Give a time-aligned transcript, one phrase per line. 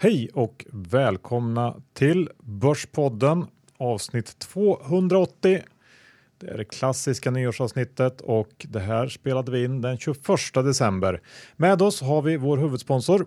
[0.00, 3.46] Hej och välkomna till Börspodden
[3.76, 5.62] avsnitt 280.
[6.38, 10.18] Det är det klassiska nyårsavsnittet och det här spelade vi in den 21
[10.54, 11.20] december.
[11.56, 13.26] Med oss har vi vår huvudsponsor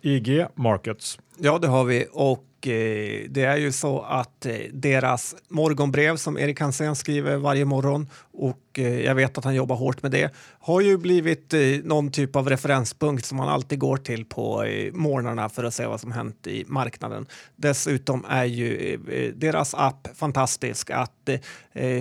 [0.00, 1.18] IG Markets.
[1.38, 6.38] Ja, det har vi och eh, det är ju så att eh, deras morgonbrev som
[6.38, 10.34] Erik Hansén skriver varje morgon och eh, jag vet att han jobbar hårt med det
[10.60, 14.92] har ju blivit eh, någon typ av referenspunkt som man alltid går till på eh,
[14.92, 17.26] morgnarna för att se vad som hänt i marknaden.
[17.56, 21.42] Dessutom är ju eh, eh, deras app fantastisk att det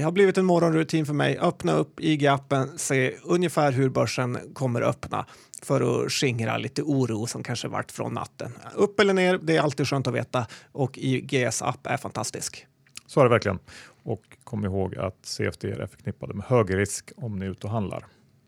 [0.03, 1.37] har blivit en morgonrutin för mig.
[1.37, 5.25] Öppna upp IG-appen, se ungefär hur börsen kommer öppna
[5.65, 8.51] för att skingra lite oro som kanske varit från natten.
[8.75, 12.65] Upp eller ner, det är alltid skönt att veta och IGS app är fantastisk.
[13.07, 13.59] Så är det verkligen.
[14.03, 17.73] Och kom ihåg att CFD är förknippade med hög risk om ni är ute och
[17.73, 18.05] handlar.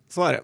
[0.10, 0.42] Så är det.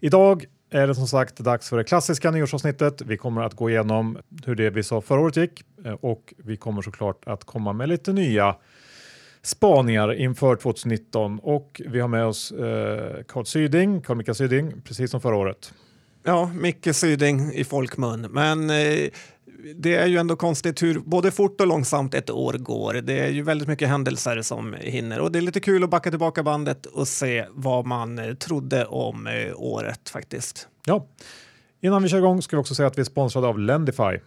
[0.00, 3.02] Idag är det som sagt dags för det klassiska nyårsavsnittet.
[3.02, 6.56] Vi kommer att gå igenom hur det vi sa förra året gick eh, och vi
[6.56, 8.56] kommer såklart att komma med lite nya
[9.42, 15.10] spaningar inför 2019 och vi har med oss eh, Carl Syding, Carl Mikael Syding, precis
[15.10, 15.72] som förra året.
[16.24, 18.20] Ja, Micke Syding i folkmun.
[18.20, 19.10] Men eh,
[19.74, 22.94] det är ju ändå konstigt hur både fort och långsamt ett år går.
[22.94, 26.10] Det är ju väldigt mycket händelser som hinner och det är lite kul att backa
[26.10, 30.68] tillbaka bandet och se vad man eh, trodde om eh, året faktiskt.
[30.84, 31.06] Ja,
[31.80, 34.18] innan vi kör igång ska vi också säga att vi är sponsrade av Lendify.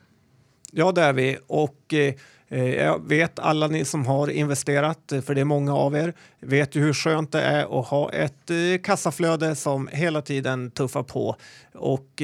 [0.72, 2.14] Ja, det är vi och eh,
[2.56, 6.14] Eh, jag vet alla ni som har investerat, eh, för det är många av er,
[6.40, 11.04] vet ju hur skönt det är att ha ett eh, kassaflöde som hela tiden tuffar
[11.04, 11.36] på.
[11.74, 12.22] Och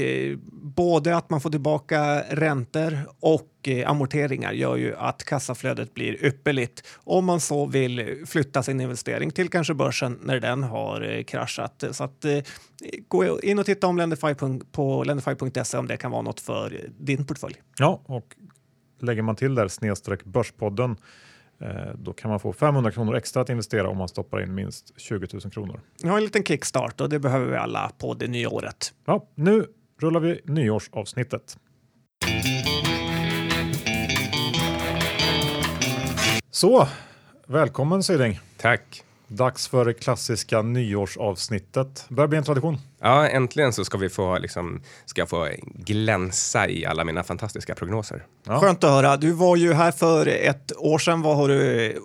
[0.52, 3.48] både att man får tillbaka räntor och
[3.86, 9.50] amorteringar gör ju att kassaflödet blir ypperligt om man så vill flytta sin investering till
[9.50, 11.84] kanske börsen när den har kraschat.
[11.92, 12.26] Så att
[13.08, 14.34] gå in och titta om Lendify
[14.72, 17.55] på lendify.se om det kan vara något för din portfölj.
[17.78, 18.36] Ja, och
[19.02, 20.95] lägger man till där snedstreck Börspodden
[21.60, 25.00] eh, då kan man få 500 kronor extra att investera om man stoppar in minst
[25.00, 25.80] 20 000 kronor.
[26.04, 28.94] Har en liten kickstart och det behöver vi alla på det nya året.
[29.06, 29.66] Ja, nu
[30.02, 31.58] rullar vi nyårsavsnittet.
[36.52, 36.88] Så,
[37.48, 38.40] välkommen Syding.
[38.58, 39.04] Tack.
[39.33, 42.05] Dags för det klassiska nyårsavsnittet.
[42.09, 42.77] Börjar bli en tradition.
[42.99, 47.75] Ja, äntligen så ska vi få, liksom, ska jag få glänsa i alla mina fantastiska
[47.75, 48.25] prognoser.
[48.43, 48.59] Ja.
[48.59, 49.17] Skönt att höra.
[49.17, 51.21] Du var ju här för ett år sedan.
[51.21, 51.95] Vad har du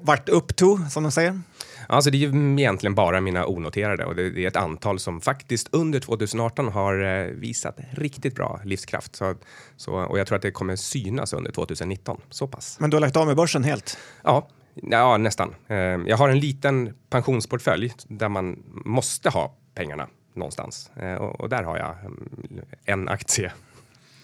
[0.00, 1.40] varit upp to, som de säger?
[1.88, 5.68] Alltså det är ju egentligen bara mina onoterade och det är ett antal som faktiskt
[5.72, 9.16] under 2018 har eh, visat riktigt bra livskraft.
[9.16, 9.34] Så,
[9.76, 12.76] så, och jag tror att det kommer synas under 2019, så pass.
[12.80, 13.98] Men du har lagt av med börsen helt?
[14.22, 15.54] Ja, Ja, nästan.
[15.68, 21.62] Eh, jag har en liten pensionsportfölj där man måste ha pengarna någonstans eh, och där
[21.62, 23.52] har jag mm, en aktie.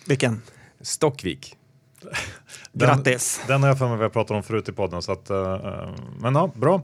[0.07, 0.43] Vilken?
[0.81, 1.57] Stockvik.
[2.73, 3.43] Grattis!
[3.47, 5.95] Den har jag för mig vi har pratat om förut i podden så att, uh,
[6.21, 6.83] men ja, bra.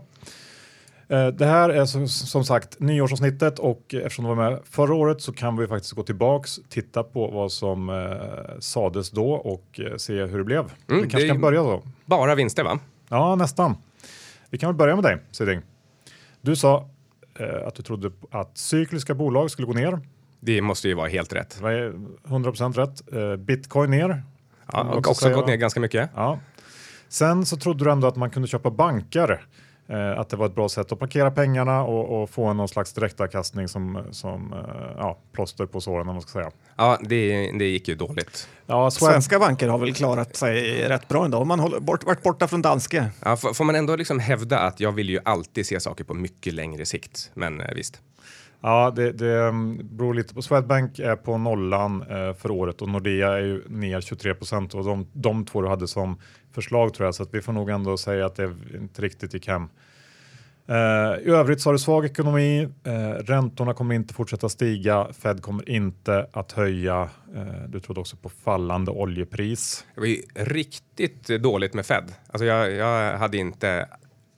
[1.12, 5.33] Uh, det här är som, sagt nyårsavsnittet och eftersom du var med förra året så
[5.33, 8.10] kan vi faktiskt gå tillbaks, titta på vad som
[8.60, 10.72] sades då och se hur det blev.
[10.88, 11.83] Mm, vi kanske kan börja då.
[12.04, 12.78] Bara vinster va?
[13.09, 13.77] Ja, nästan.
[14.50, 15.62] Vi kan väl börja med dig, Siding.
[16.41, 16.89] Du sa
[17.39, 20.00] eh, att du trodde att cykliska bolag skulle gå ner.
[20.41, 21.56] Det måste ju vara helt rätt.
[21.56, 23.15] Det var 100% rätt.
[23.15, 24.22] Eh, Bitcoin ner.
[24.72, 26.11] Ja, och också, också gått ner ganska mycket.
[26.15, 26.39] Ja.
[27.09, 29.47] Sen så trodde du ändå att man kunde köpa banker
[29.89, 32.93] Eh, att det var ett bra sätt att parkera pengarna och, och få någon slags
[32.93, 36.51] direktavkastning som, som eh, ja, plåster på såren om man ska säga.
[36.77, 38.49] Ja, det, det gick ju dåligt.
[38.67, 41.45] Ja, Svenska banker har väl klarat sig rätt bra ändå.
[41.45, 43.11] Man har bort, varit borta från danske.
[43.25, 46.15] Ja, får, får man ändå liksom hävda att jag vill ju alltid se saker på
[46.15, 47.31] mycket längre sikt.
[47.35, 48.01] Men eh, visst.
[48.61, 50.43] Ja, det, det mm, beror lite på.
[50.43, 54.84] Swedbank är på nollan eh, för året och Nordea är ju ner 23 procent och
[54.84, 56.21] de, de två du hade som
[56.53, 59.48] förslag tror jag, så att vi får nog ändå säga att det inte riktigt gick
[59.48, 59.69] hem.
[60.69, 65.42] Eh, I övrigt så har du svag ekonomi, eh, räntorna kommer inte fortsätta stiga, Fed
[65.42, 67.10] kommer inte att höja.
[67.36, 69.84] Eh, du trodde också på fallande oljepris.
[69.95, 72.15] Det var ju riktigt dåligt med Fed.
[72.27, 73.89] Alltså jag, jag hade inte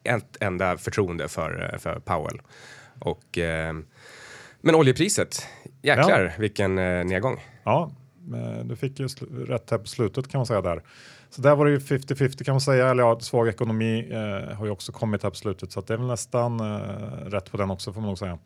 [0.04, 2.40] ett enda förtroende för, för Powell.
[3.00, 3.38] Och,
[4.60, 5.46] men oljepriset,
[5.82, 6.30] jäklar ja.
[6.38, 7.40] vilken nedgång.
[7.64, 7.90] Ja,
[8.64, 9.06] du fick ju
[9.46, 10.82] rätt här på slutet kan man säga där.
[11.30, 14.64] Så där var det ju 50-50 kan man säga, eller ja, svag ekonomi eh, har
[14.64, 17.70] ju också kommit här på slutet så det är väl nästan eh, rätt på den
[17.70, 18.38] också får man nog säga.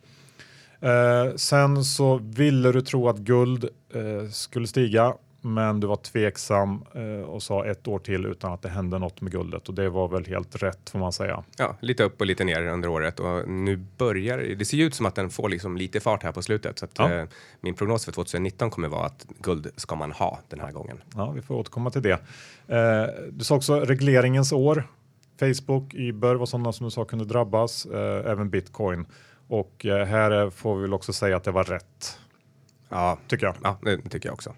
[0.79, 5.13] Eh, sen så ville du tro att guld eh, skulle stiga.
[5.45, 9.21] Men du var tveksam eh, och sa ett år till utan att det hände något
[9.21, 11.43] med guldet och det var väl helt rätt får man säga.
[11.57, 15.05] Ja, lite upp och lite ner under året och nu börjar det ser ut som
[15.05, 16.79] att den får liksom lite fart här på slutet.
[16.79, 17.11] Så att, Ja.
[17.13, 17.25] eh,
[17.61, 20.97] min prognos för 2019 kommer vara att guld ska man ha den här gången.
[21.15, 22.19] Ja, vi får återkomma till det.
[22.67, 24.87] Eh, du sa också regleringens år.
[25.39, 29.05] Facebook, Uber var sådana som du sa kunde drabbas, eh, även bitcoin.
[29.47, 32.19] Och eh, här eh, får vi väl också säga att det var rätt,
[32.89, 33.55] Ja, tycker jag.
[33.63, 34.53] ja det tycker jag också.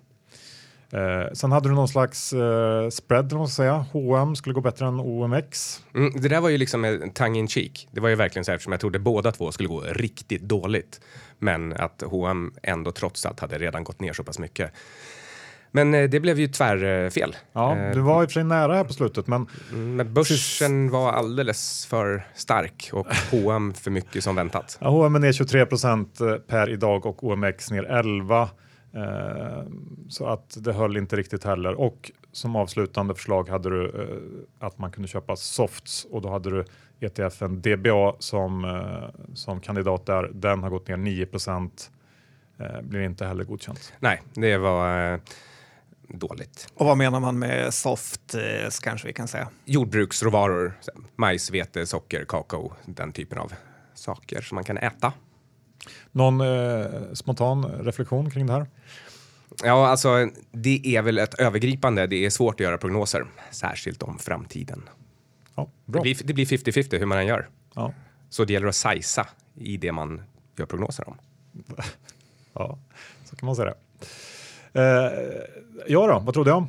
[0.94, 3.86] Eh, sen hade du någon slags eh, spread, eller vad man ska säga.
[3.92, 5.82] H&M skulle gå bättre än OMX.
[5.96, 7.88] Mm, det där var ju liksom en tongue in cheek.
[7.92, 11.02] Det var ju verkligen så här eftersom jag trodde båda två skulle gå riktigt dåligt.
[11.40, 14.72] Men att H&M ändå trots allt hade redan gått ner så pass mycket.
[15.72, 17.36] Men eh, det blev ju tvärfel.
[17.54, 20.14] Ja, Eh, du var i och för sig nära här på slutet, men Mm, Men
[20.14, 24.78] börsen var alldeles för stark och H&M för mycket som väntat.
[24.82, 28.50] ja, H&M är ner 23 procent eh, per idag och OMX ner 11.
[28.96, 29.64] Eh,
[30.10, 31.74] så att det höll inte riktigt heller.
[31.74, 36.50] Och som avslutande förslag hade du eh, att man kunde köpa softs och då hade
[36.50, 36.66] du
[37.00, 40.32] ETFen DBA som, eh, som kandidat där.
[40.34, 41.92] Den har gått ner 9 procent.
[42.60, 43.94] Eh, blir inte heller godkänt.
[44.00, 45.20] Nej, det var eh,
[46.08, 46.68] dåligt.
[46.74, 49.48] Och vad menar man med soft, eh, kanske vi kan säga?
[49.66, 50.74] Jordbruksråvaror,
[51.16, 53.54] majs, vete, socker, kakao, den typen av
[53.94, 55.14] saker som man kan äta.
[56.16, 58.66] Någon eh, spontan reflektion kring det här?
[59.64, 62.08] Ja, alltså det är väl ett övergripande.
[62.08, 64.82] Det är svårt att göra prognoser, särskilt om framtiden.
[65.56, 66.02] Ja, Det bra.
[66.02, 67.50] blir, det blir 50-50 hur man än gör.
[67.76, 67.94] Ja.
[68.30, 70.22] Så det gäller att sajsa i det man
[70.58, 71.18] gör prognoser om.
[72.54, 72.78] Ja,
[73.26, 73.74] så kan man säga
[74.74, 74.82] det.
[74.82, 75.42] Eh,
[75.88, 76.66] ja då, vad trodde jag?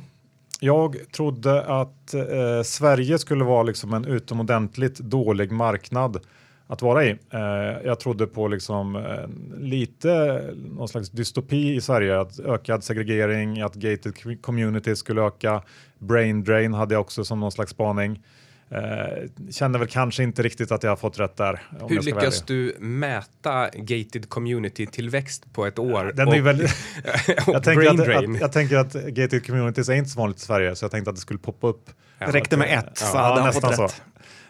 [0.59, 6.19] Jag trodde att eh, Sverige skulle vara liksom en utomordentligt dålig marknad
[6.67, 7.09] att vara i.
[7.29, 7.39] Eh,
[7.85, 13.75] jag trodde på liksom eh, lite någon slags dystopi i Sverige, att ökad segregering, att
[13.75, 15.61] gated community skulle öka.
[15.99, 18.23] Brain drain hade jag också som någon slags spaning.
[18.69, 21.61] Eh, kände väl kanske inte riktigt att jag har fått rätt där.
[21.79, 26.11] om Hur jag ska vara lyckas du mäta gated community-tillväxt på ett år?
[26.15, 26.69] Den är och, väldigt,
[27.47, 28.35] och jag, tänker brain att, drain?
[28.35, 31.09] att, jag tänker att gated communities är inte så vanligt i Sverige så jag tänkte
[31.09, 31.89] att det skulle poppa upp.
[32.19, 34.01] Ja, Det räckte med ett så Ja, hade han fått nästan rätt.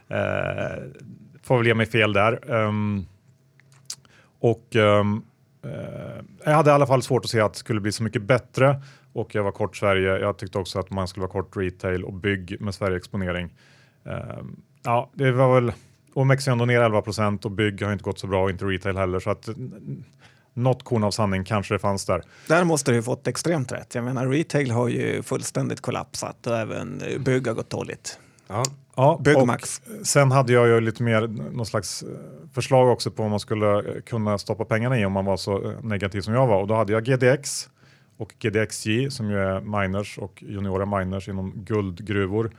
[0.08, 0.13] så.
[0.13, 0.84] Eh,
[1.48, 2.52] får väl ge mig fel där.
[2.52, 3.06] Um,
[4.40, 5.24] och um,
[5.66, 5.72] uh,
[6.46, 8.82] jag hade i alla fall svårt att se att det skulle bli så mycket bättre
[9.14, 10.20] och jag var kort Sverige.
[10.20, 13.54] Jag tyckte också att man skulle vara kort retail och bygg med Sverige-exponering.
[14.06, 15.72] Ehm, ja, det var väl
[16.14, 18.66] OMX är ändå ner 11 procent och bygg har inte gått så bra och inte
[18.66, 19.50] retail heller så att
[20.54, 22.22] något korn av sanning kanske det fanns där.
[22.48, 23.96] Där måste du ju fått extremt rätt.
[23.96, 28.20] Jag menar, retail har ju fullständigt kollapsat och även eh, bygg har gått dåligt.
[28.48, 28.64] Ja.
[28.96, 29.82] Ja, Byggmax.
[30.04, 32.10] sen hade jag ju lite mer någon slags eh,
[32.54, 35.70] förslag också på vad man skulle eh, kunna stoppa pengarna i om man var så
[35.70, 36.62] eh, negativ som jag var.
[36.62, 37.70] Och då hade jag GDX
[38.18, 42.52] och GDXJ som ju är miners och juniora miners inom guldgruvor.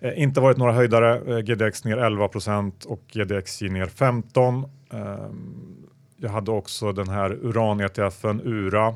[0.00, 1.36] Eh, inte varit några höjdare.
[1.36, 4.64] Eh, GDX ner 11% och GDXJ ner 15.
[4.90, 5.86] Ehm,
[6.16, 8.88] jag hade också den här uran-ETFen URA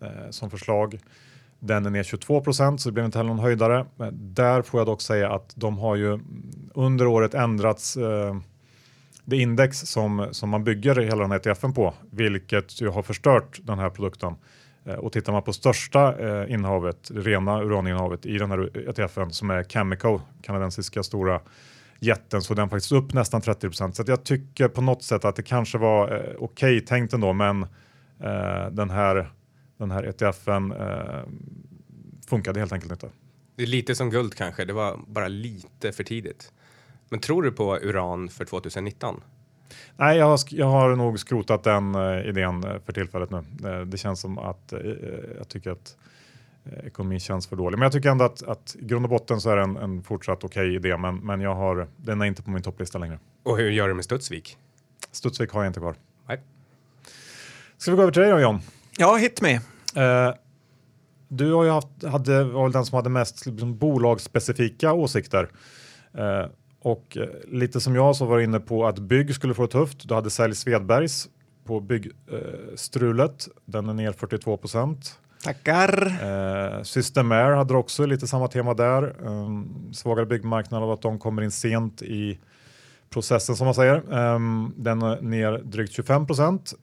[0.00, 0.98] eh, som förslag.
[1.66, 3.86] Den är ner 22 procent så det blev inte heller någon höjdare.
[3.96, 6.18] Men där får jag dock säga att de har ju
[6.74, 8.36] under året ändrats eh,
[9.24, 13.60] det index som, som man bygger hela den här ETFen på, vilket ju har förstört
[13.62, 14.34] den här produkten.
[14.84, 19.30] Eh, och tittar man på största eh, innehavet, det rena uraninnehavet i den här ETFen
[19.30, 21.40] som är Cameco, kanadensiska stora
[22.00, 23.96] jätten, så är den faktiskt upp nästan 30 procent.
[23.96, 27.32] Så att jag tycker på något sätt att det kanske var eh, okej tänkt ändå,
[27.32, 27.62] men
[28.20, 29.30] eh, den här
[29.76, 31.22] den här ETFen eh,
[32.26, 33.10] funkade helt enkelt inte.
[33.56, 36.52] Det är lite som guld kanske, det var bara lite för tidigt.
[37.08, 39.20] Men tror du på uran för 2019?
[39.96, 43.44] Nej, jag har, jag har nog skrotat den eh, idén eh, för tillfället nu.
[43.64, 44.80] Eh, det känns som att eh,
[45.38, 45.96] jag tycker att
[46.64, 47.78] eh, ekonomin känns för dålig.
[47.78, 50.44] Men jag tycker ändå att, att grund och botten så är det en, en fortsatt
[50.44, 53.18] okej idé, men, men jag har, den är inte på min topplista längre.
[53.42, 54.56] Och hur gör du med Studsvik?
[55.12, 55.94] Studsvik har jag inte kvar.
[56.28, 56.40] Nej.
[57.76, 58.60] Ska vi gå över till dig då John?
[58.98, 59.54] Ja, hit me.
[59.94, 60.34] Eh,
[61.28, 65.48] du har ju haft, hade, var väl den som hade mest liksom, bolagsspecifika åsikter.
[66.14, 66.46] Eh,
[66.80, 70.08] och eh, lite som jag så var inne på att bygg skulle få det tufft.
[70.08, 71.28] Du hade Sälj Svedbergs
[71.64, 73.48] på byggstrulet.
[73.64, 75.18] Den är ner 42 procent.
[75.44, 76.06] Tackar.
[76.06, 79.26] Eh, Systemair hade också lite samma tema där.
[79.26, 82.38] Um, svagare byggmarknad och att de kommer in sent i
[83.10, 84.12] processen som man säger.
[84.34, 86.74] Um, den är ner drygt 25 procent.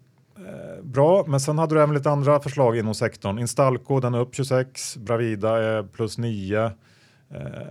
[0.48, 3.40] Eh, bra, men sen hade du även lite andra förslag inom sektorn.
[3.40, 4.98] Instalco, den är upp 26.
[4.98, 6.64] Bravida är plus 9.
[6.66, 6.72] Eh,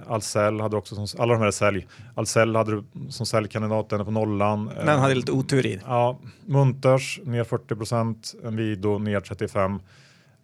[0.06, 1.86] Ahlsell hade också, som, alla de här är sälj.
[2.14, 4.70] Ahlsell hade du som säljkandidat, den är på nollan.
[4.78, 5.80] Eh, Den hade lite otur i.
[5.86, 9.80] Ja, Munters ner 40 procent, Envido ner 35.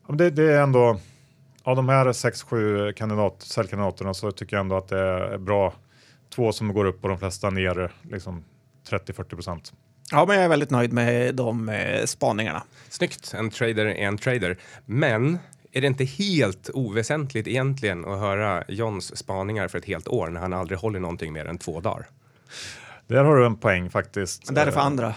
[0.08, 0.98] Ja, det, det är ändå
[1.62, 5.72] av de här 6-7 kandidat, säljkandidaterna så tycker jag ändå att det är bra.
[6.34, 8.44] Två som går upp och de flesta ner liksom
[8.90, 9.72] 30-40 procent.
[10.10, 12.62] Ja, men jag är väldigt nöjd med de eh, spaningarna.
[12.88, 14.58] Snyggt, en trader är en trader.
[14.86, 15.38] Men
[15.72, 20.40] är det inte helt oväsentligt egentligen att höra Johns spaningar för ett helt år när
[20.40, 22.06] han aldrig håller någonting mer än två dagar?
[23.06, 24.46] Där har du en poäng faktiskt.
[24.46, 25.14] Men det är för andra,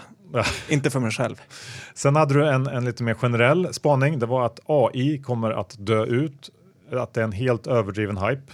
[0.68, 1.40] inte för mig själv.
[1.94, 4.18] Sen hade du en, en lite mer generell spaning.
[4.18, 6.50] Det var att AI kommer att dö ut.
[6.92, 8.52] Att det är en helt överdriven hype.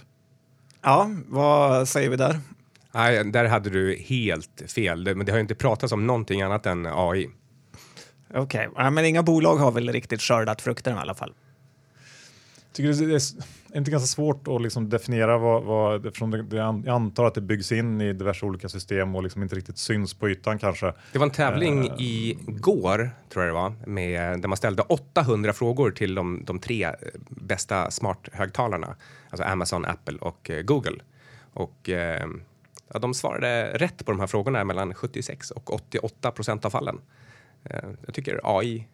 [0.83, 2.41] Ja, vad säger vi där?
[2.99, 5.17] Nej, där hade du helt fel.
[5.17, 7.31] Men det har ju inte pratats om någonting annat än AI.
[8.35, 8.91] Okej, okay.
[8.91, 11.35] men inga bolag har väl riktigt skördat frukterna i alla fall.
[12.73, 17.25] Tycker det är inte ganska svårt att liksom definiera vad, vad eftersom det, jag antar
[17.25, 20.59] att det byggs in i diverse olika system och liksom inte riktigt syns på ytan
[20.59, 20.93] kanske.
[21.13, 25.53] Det var en tävling uh, igår, tror jag det var, med, där man ställde 800
[25.53, 26.91] frågor till de, de tre
[27.29, 28.97] bästa smart-högtalarna,
[29.31, 30.97] alltså Amazon, Apple och uh, Google.
[31.53, 32.41] Och uh,
[32.93, 37.01] ja, de svarade rätt på de här frågorna mellan 76 och 88 procent av fallen.
[37.65, 38.89] Eh, jag tycker AI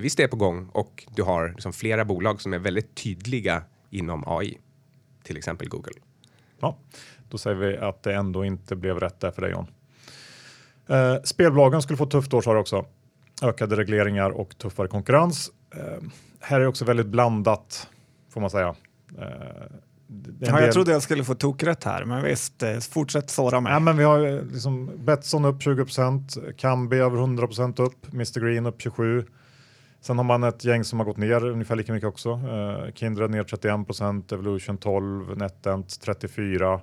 [0.00, 4.24] visst är på gång och du har liksom flera bolag som är väldigt tydliga inom
[4.26, 4.58] AI,
[5.22, 5.92] till exempel Google.
[6.60, 6.76] Ja,
[7.28, 9.66] då säger vi att det ändå inte blev rätt där för dig John.
[10.88, 12.86] Eh, spelbolagen skulle få tufft år sa du också.
[13.42, 15.50] Ökade regleringar och tuffare konkurrens.
[15.70, 16.02] Eh,
[16.40, 17.88] här är också väldigt blandat
[18.28, 18.74] får man säga.
[19.18, 19.26] Eh,
[20.40, 23.72] ja, jag trodde jag skulle få tokrätt här, men visst, eh, fortsätt såra mig.
[23.72, 28.82] Ja, men vi har liksom Betsson upp 20% Kambi över 100% upp, Mr Green upp
[28.82, 29.24] 27
[30.02, 32.30] Sen har man ett gäng som har gått ner ungefär lika mycket också.
[32.30, 36.80] Uh, Kindred ner 31% Evolution 12, NetEnt 34,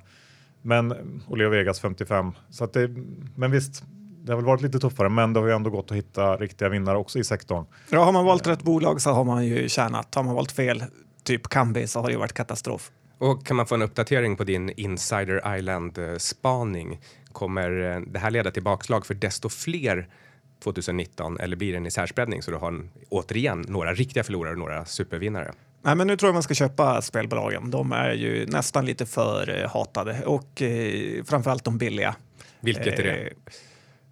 [0.62, 0.92] men
[1.28, 2.32] och Leo Vegas 55.
[2.50, 2.90] Så att det,
[3.36, 3.84] men visst,
[4.24, 6.70] det har väl varit lite tuffare, men det har ju ändå gått att hitta riktiga
[6.70, 7.66] vinnare också i sektorn.
[7.90, 10.16] Ja, har man valt rätt bolag så har man ju tjänat.
[10.16, 10.84] Har man valt fel,
[11.24, 12.92] typ Kambi, så har det ju varit katastrof.
[13.20, 17.02] Och kan man få en uppdatering på din Insider Island spaning?
[17.32, 20.08] Kommer eh, det här leda till bakslag för desto fler
[20.64, 24.60] 2019 eller blir det en isärspreadning så du har en, återigen några riktiga förlorare och
[24.60, 25.52] några supervinnare?
[25.82, 27.72] Nej, men nu tror jag man ska köpa spelbolagen.
[27.72, 32.16] De är ju nästan lite för eh, hatade och eh, framförallt de billiga.
[32.60, 33.30] Vilket är det?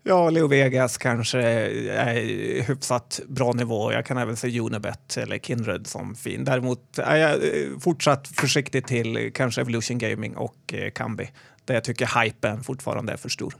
[0.09, 3.91] Ja, Leo Vegas kanske är hyfsat bra nivå.
[3.91, 6.43] Jag kan även se Unibet eller Kindred som fin.
[6.43, 11.29] Däremot är jag eh, fortsatt försiktig till kanske Evolution Gaming och eh, Kambi
[11.65, 13.53] där jag tycker hypen fortfarande är för stor.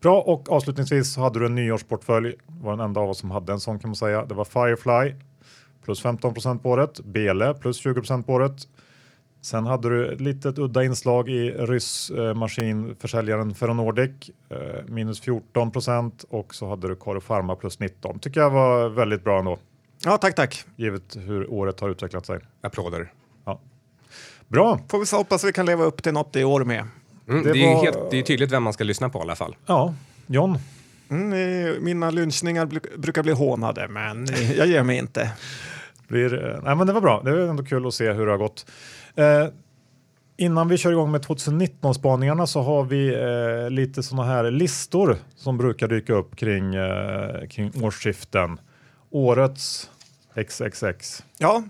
[0.00, 2.34] Bra och avslutningsvis hade du en nyårsportfölj.
[2.46, 4.24] var den enda av oss som hade en sån kan man säga.
[4.24, 5.14] Det var Firefly
[5.84, 8.68] plus 15% på året, Bele plus 20% på året.
[9.40, 16.68] Sen hade du ett litet udda inslag i ryssmaskinförsäljaren Ferronordic eh, minus 14% och så
[16.68, 18.18] hade du Karo Pharma plus 19.
[18.18, 19.58] Tycker jag var väldigt bra ändå.
[20.04, 20.64] Ja, tack, tack.
[20.76, 22.40] Givet hur året har utvecklat sig.
[22.60, 23.12] Applåder.
[23.44, 23.60] Ja.
[24.48, 24.80] Bra.
[24.88, 26.84] Får vi hoppas vi kan leva upp till något i år med.
[27.28, 27.84] Mm, det, det, är var...
[27.84, 29.56] helt, det är tydligt vem man ska lyssna på i alla fall.
[29.66, 29.94] Ja,
[30.26, 30.58] John?
[31.08, 32.66] Mm, mina lynchningar
[32.96, 35.30] brukar bli hånade, men jag ger mig inte.
[36.06, 37.22] Blir, eh, nej, men det var bra.
[37.24, 38.66] Det är ändå kul att se hur det har gått.
[39.14, 39.46] Eh,
[40.36, 45.58] innan vi kör igång med 2019-spaningarna så har vi eh, lite sådana här listor som
[45.58, 48.60] brukar dyka upp kring, eh, kring årsskiften.
[49.10, 49.90] Årets
[50.34, 51.24] XXX.
[51.38, 51.62] Ja,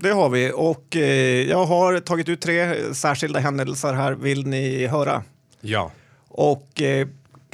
[0.00, 4.12] det har vi och eh, jag har tagit ut tre särskilda händelser här.
[4.12, 5.22] Vill ni höra?
[5.60, 5.90] Ja.
[6.28, 7.08] Och eh,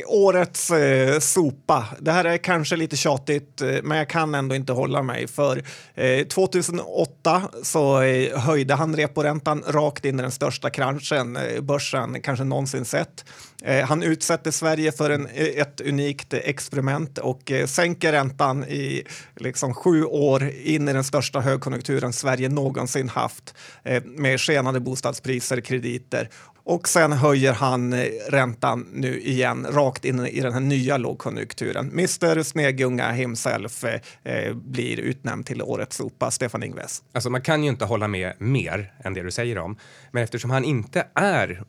[0.06, 1.84] årets eh, sopa.
[2.00, 5.26] Det här är kanske lite tjatigt, eh, men jag kan ändå inte hålla mig.
[5.26, 5.62] För
[5.94, 12.22] eh, 2008 så eh, höjde han reporäntan rakt in i den största kraschen eh, börsen
[12.22, 13.24] kanske någonsin sett.
[13.62, 19.04] Eh, han utsätter Sverige för en, eh, ett unikt experiment och eh, sänker räntan i
[19.36, 25.60] liksom, sju år in i den största högkonjunkturen Sverige någonsin haft eh, med skenande bostadspriser,
[25.60, 26.28] krediter
[26.66, 31.90] och sen höjer han eh, räntan nu igen rakt in i den här nya lågkonjunkturen.
[31.90, 37.02] Mr Snegunga himself eh, eh, blir utnämnd till årets sopa, Stefan Ingves.
[37.12, 39.76] Alltså man kan ju inte hålla med mer än det du säger om,
[40.10, 41.62] men eftersom han inte är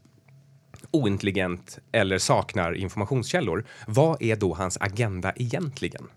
[0.92, 6.08] ointelligent eller saknar informationskällor, vad är då hans agenda egentligen?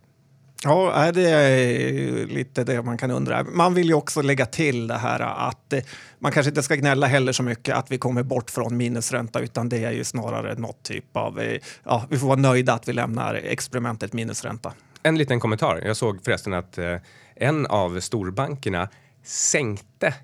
[0.65, 3.45] Ja, äh, det är lite det man kan undra.
[3.45, 5.83] Man vill ju också lägga till det här att eh,
[6.19, 9.69] man kanske inte ska gnälla heller så mycket att vi kommer bort från minusränta utan
[9.69, 12.93] det är ju snarare något typ av, eh, ja, vi får vara nöjda att vi
[12.93, 14.73] lämnar experimentet minusränta.
[15.03, 15.83] En liten kommentar.
[15.85, 16.97] Jag såg förresten att eh,
[17.35, 18.89] en av storbankerna
[19.25, 20.15] sänkte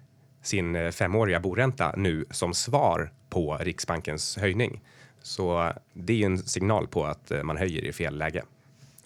[0.43, 4.83] sin femåriga boränta nu som svar på Riksbankens höjning.
[5.23, 8.43] Så det är en signal på att man höjer i fel läge.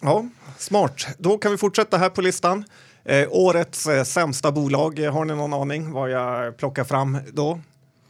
[0.01, 0.25] Ja,
[0.57, 1.07] smart.
[1.17, 2.65] Då kan vi fortsätta här på listan.
[3.05, 7.59] Eh, årets eh, sämsta bolag, eh, har ni någon aning vad jag plockar fram då?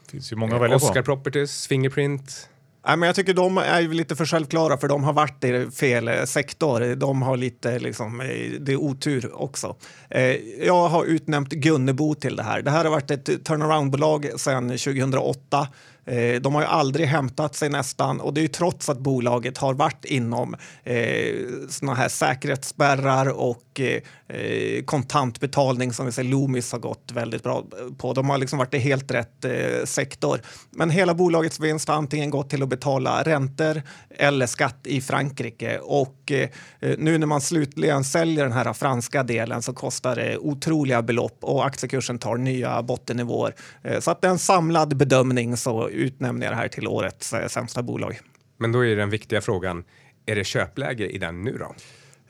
[0.06, 0.86] Det finns ju många att välja på.
[0.86, 2.48] Oscar Properties, Fingerprint.
[2.88, 5.72] Nej, men jag tycker de är ju lite för självklara för de har varit i
[5.72, 6.96] fel eh, sektor.
[6.96, 8.28] De har lite liksom, eh,
[8.60, 9.76] det är otur också.
[10.10, 12.62] Eh, jag har utnämnt Gunnebo till det här.
[12.62, 15.68] Det här har varit ett turnaround-bolag sedan 2008.
[16.12, 19.58] Eh, de har ju aldrig hämtat sig nästan och det är ju trots att bolaget
[19.58, 21.36] har varit inom eh,
[21.70, 24.02] såna här säkerhetsspärrar och eh,
[24.34, 27.66] eh, kontantbetalning som vi säger Loomis har gått väldigt bra
[27.98, 28.14] på.
[28.14, 30.42] De har liksom varit i helt rätt eh, sektor.
[30.70, 35.80] Men hela bolagets vinst har antingen gått till att betala räntor eller skatt i Frankrike
[35.80, 36.50] och eh,
[36.98, 41.66] nu när man slutligen säljer den här franska delen så kostar det otroliga belopp och
[41.66, 43.56] aktiekursen tar nya bottennivåer.
[43.84, 47.34] Eh, så att det är en samlad bedömning så utnämner jag det här till årets
[47.34, 48.20] eh, sämsta bolag.
[48.58, 49.84] Men då är den viktiga frågan,
[50.26, 51.76] är det köpläge i den nu då?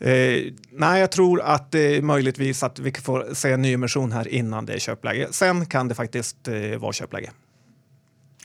[0.02, 4.28] Eh, nej, jag tror att det är möjligtvis att vi får se en nyemission här
[4.28, 5.28] innan det är köpläge.
[5.32, 7.32] Sen kan det faktiskt eh, vara köpläge.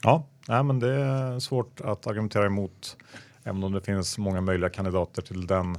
[0.03, 2.97] Ja, nej, men det är svårt att argumentera emot,
[3.43, 5.77] även om det finns många möjliga kandidater till den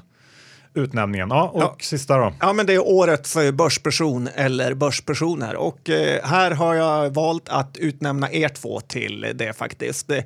[0.78, 1.28] utnämningen.
[1.30, 1.76] Ja, och Ja.
[1.80, 2.32] sista då.
[2.40, 7.76] Ja, men det är årets börsperson eller börspersoner och eh, här har jag valt att
[7.76, 10.10] utnämna er två till det faktiskt.
[10.10, 10.18] Eh,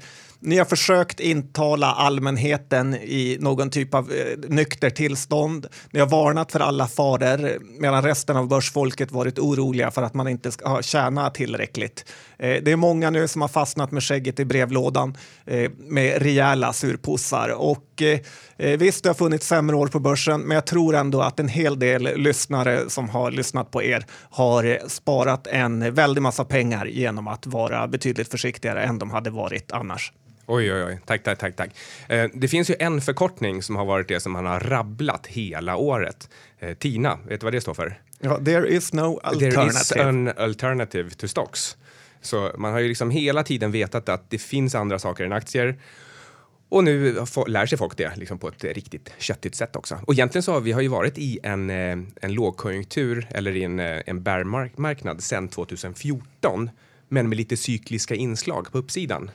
[0.45, 5.67] Ni har försökt intala allmänheten i någon typ av eh, nykter tillstånd.
[5.91, 10.29] Ni har varnat för alla faror medan resten av börsfolket varit oroliga för att man
[10.29, 12.05] inte ska tjäna tillräckligt.
[12.39, 15.17] Eh, det är många nu som har fastnat med skägget i brevlådan
[15.47, 20.55] eh, med rejäla surpussar och eh, visst, det har funnits sämre år på börsen, men
[20.55, 25.47] jag tror ändå att en hel del lyssnare som har lyssnat på er har sparat
[25.47, 30.13] en väldig massa pengar genom att vara betydligt försiktigare än de hade varit annars.
[30.47, 31.01] Oj, oj, oj.
[31.07, 31.57] Tack, tack, tack.
[31.57, 31.71] tack.
[32.09, 35.77] Eh, det finns ju en förkortning som har varit det som han har rabblat hela
[35.77, 36.29] året.
[36.59, 38.01] Eh, TINA, vet du vad det står för?
[38.21, 40.09] Ja, there is no There is alternative.
[40.09, 41.77] an alternative to stocks.
[42.23, 45.77] Så man har ju liksom hela tiden vetat att det finns andra saker än aktier.
[46.73, 47.15] Och nu
[47.47, 49.99] lär sig folk det liksom på ett riktigt köttigt sätt också.
[50.07, 53.65] Och egentligen så har vi har ju varit i en, eh, en lågkonjunktur eller i
[53.65, 56.71] en, eh, en bear-marknad sedan 2014,
[57.09, 59.31] men med lite cykliska inslag på uppsidan.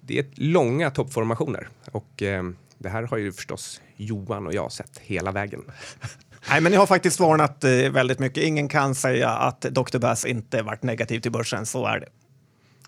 [0.00, 2.42] Det är långa toppformationer och eh,
[2.78, 5.62] det här har ju förstås Johan och jag sett hela vägen.
[6.50, 8.44] Nej, men ni har faktiskt varnat eh, väldigt mycket.
[8.44, 9.98] Ingen kan säga att Dr.
[9.98, 11.66] Bass inte varit negativ till börsen.
[11.66, 12.08] Så är det.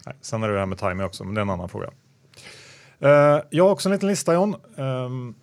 [0.07, 1.91] Nej, sen är det det här med timing också, men det är en annan fråga.
[3.01, 4.57] Eh, jag har också en liten lista John.
[4.77, 5.35] Ehm,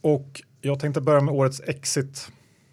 [0.00, 2.30] och jag tänkte börja med årets exit.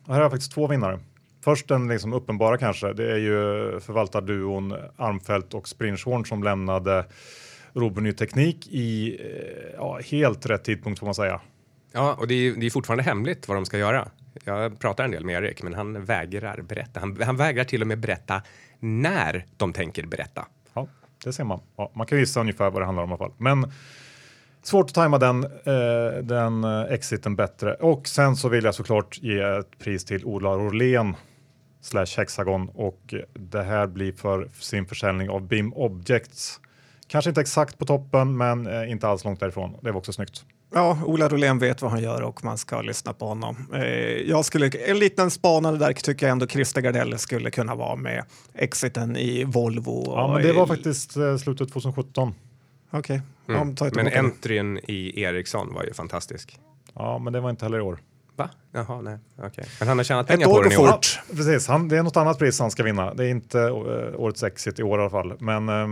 [0.08, 1.00] Här har jag faktiskt två vinnare.
[1.42, 2.94] Först den liksom uppenbara kanske.
[2.94, 3.32] Det är ju
[3.80, 7.06] förvaltarduon Armfelt och Sprinchhorn som lämnade
[7.74, 11.42] Robur Ny Teknik i eh, ja, helt rätt tidpunkt får man säga.
[11.92, 14.08] Ja, och det är, det är fortfarande hemligt vad de ska göra.
[14.44, 17.00] Jag pratar en del med Erik, men han vägrar berätta.
[17.00, 18.42] Han, han vägrar till och med berätta
[18.80, 20.46] när de tänker berätta.
[20.74, 20.88] Ja,
[21.24, 21.60] det ser man.
[21.76, 23.34] Ja, man kan gissa ungefär vad det handlar om i alla fall.
[23.38, 23.72] Men
[24.68, 27.74] svårt att tajma den, eh, den eh, exiten bättre.
[27.74, 31.16] Och sen så vill jag såklart ge ett pris till Ola Orlén
[31.82, 36.60] slash Hexagon och det här blir för sin försäljning av BIM Objects.
[37.08, 39.76] Kanske inte exakt på toppen, men eh, inte alls långt därifrån.
[39.82, 40.46] Det var också snyggt.
[40.74, 43.68] Ja, Ola Rolén vet vad han gör och man ska lyssna på honom.
[43.74, 43.84] Eh,
[44.30, 48.24] jag skulle, en liten spanare där tycker jag ändå Christer Gardell skulle kunna vara med
[48.54, 50.04] exiten i Volvo.
[50.08, 52.34] Ja, men det var i- faktiskt eh, slutet 2017.
[53.00, 53.70] Okej, Mm.
[53.70, 56.60] ja, ta ett Men entryn i Ericsson var ju fantastisk.
[56.94, 58.00] Ja, men det var inte heller i år.
[58.36, 58.50] Va?
[58.72, 59.66] Jaha, nej, okej.
[59.80, 60.88] Men han har tjänat pengar på den i år.
[60.88, 61.20] fort.
[61.30, 63.14] Ja, precis, han, det är något annat pris han ska vinna.
[63.14, 63.74] Det är inte eh,
[64.16, 65.34] årets exit i år i alla fall.
[65.40, 65.86] Men eh,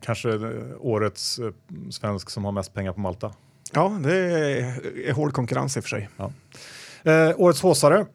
[0.00, 0.38] kanske eh,
[0.78, 1.50] årets eh,
[1.90, 3.32] svensk som har mest pengar på Malta.
[3.72, 6.08] Ja, det är, är hård konkurrens i och för sig.
[7.04, 8.06] Eh, årets håsare.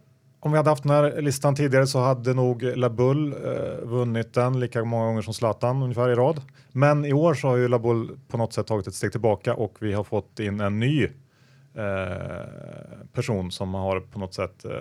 [0.48, 4.60] Om vi hade haft den här listan tidigare så hade nog Labull eh, vunnit den
[4.60, 6.42] lika många gånger som Zlatan ungefär i rad.
[6.72, 9.76] Men i år så har ju Labull på något sätt tagit ett steg tillbaka och
[9.80, 11.12] vi har fått in en ny eh,
[13.14, 14.72] person som har på något sätt eh,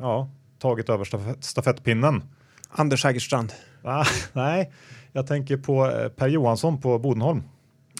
[0.00, 2.22] ja, tagit över stafett, stafettpinnen.
[2.68, 3.52] Anders Hägerstrand.
[3.82, 4.72] Ah, nej,
[5.12, 7.42] jag tänker på eh, Per Johansson på Bodenholm.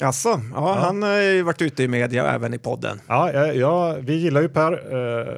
[0.02, 0.74] Alltså, ja, Ja.
[0.74, 3.00] han har ju varit ute i media och även i podden.
[3.08, 4.72] Ja, ja, vi gillar ju Per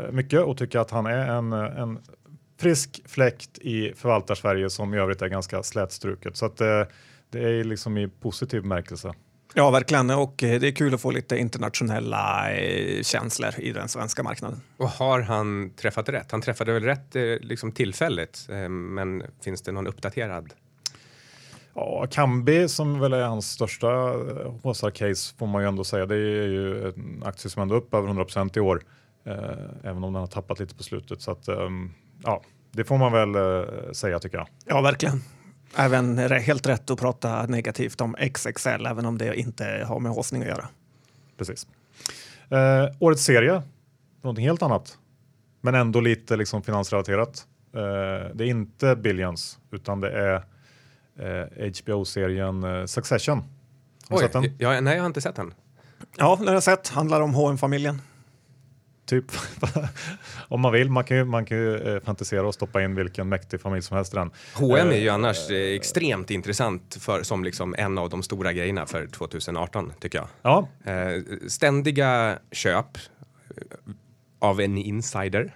[0.06, 1.98] eh, mycket och tycker att han är en, en
[2.60, 6.36] frisk fläkt i förvaltar-Sverige som i övrigt är ganska slätstruket.
[6.36, 6.82] Så att, eh,
[7.30, 9.12] det är liksom i positiv bemärkelse.
[9.54, 10.10] Ja, verkligen.
[10.10, 14.60] Och eh, det är kul att få lite internationella eh, känslor i den svenska marknaden.
[14.76, 16.30] Och har han träffat rätt?
[16.32, 20.52] Han träffade väl rätt eh, liksom tillfälligt, eh, men finns det någon uppdaterad?
[21.76, 23.86] Ja, Kambi som väl är hans största
[24.62, 26.06] HSR-case får man ju ändå säga.
[26.06, 28.82] Det är ju en aktie som ändå är upp över 100 i år.
[29.82, 31.22] även om den har tappat lite på slutet.
[31.22, 31.90] Så att, ehm,
[32.22, 33.34] ja, det får man väl
[33.94, 34.48] säga tycker jag.
[34.66, 35.22] Ja, verkligen.
[35.76, 40.42] Även helt rätt att prata negativt om XXL, även om det inte har med haussning
[40.42, 40.68] att göra.
[41.38, 41.66] Precis.
[42.50, 43.62] Eh, årets serie,
[44.22, 44.98] någonting helt annat,
[45.60, 47.46] men ändå lite liksom finansrelaterat.
[47.74, 50.42] Eh, det är inte Billions, utan det är
[51.18, 53.42] eh, HBO-serien eh, Succession.
[54.08, 54.56] Har du sett den?
[54.58, 55.54] Ja, nej, jag har inte sett den.
[56.16, 56.88] Ja, den har jag sett.
[56.88, 58.00] Handlar om hm familjen
[59.06, 59.24] Typ,
[60.48, 60.90] om man vill.
[60.90, 63.96] Man kan ju, man kan ju eh, fantisera och stoppa in vilken mäktig familj som
[63.96, 64.30] helst i den.
[64.54, 68.86] H&M är ju annars eh, extremt intressant för, som liksom en av de stora grejerna
[68.86, 70.28] för 2018 tycker jag.
[70.42, 70.68] Ja.
[70.84, 72.98] Eh, ständiga köp
[74.38, 75.54] av en insider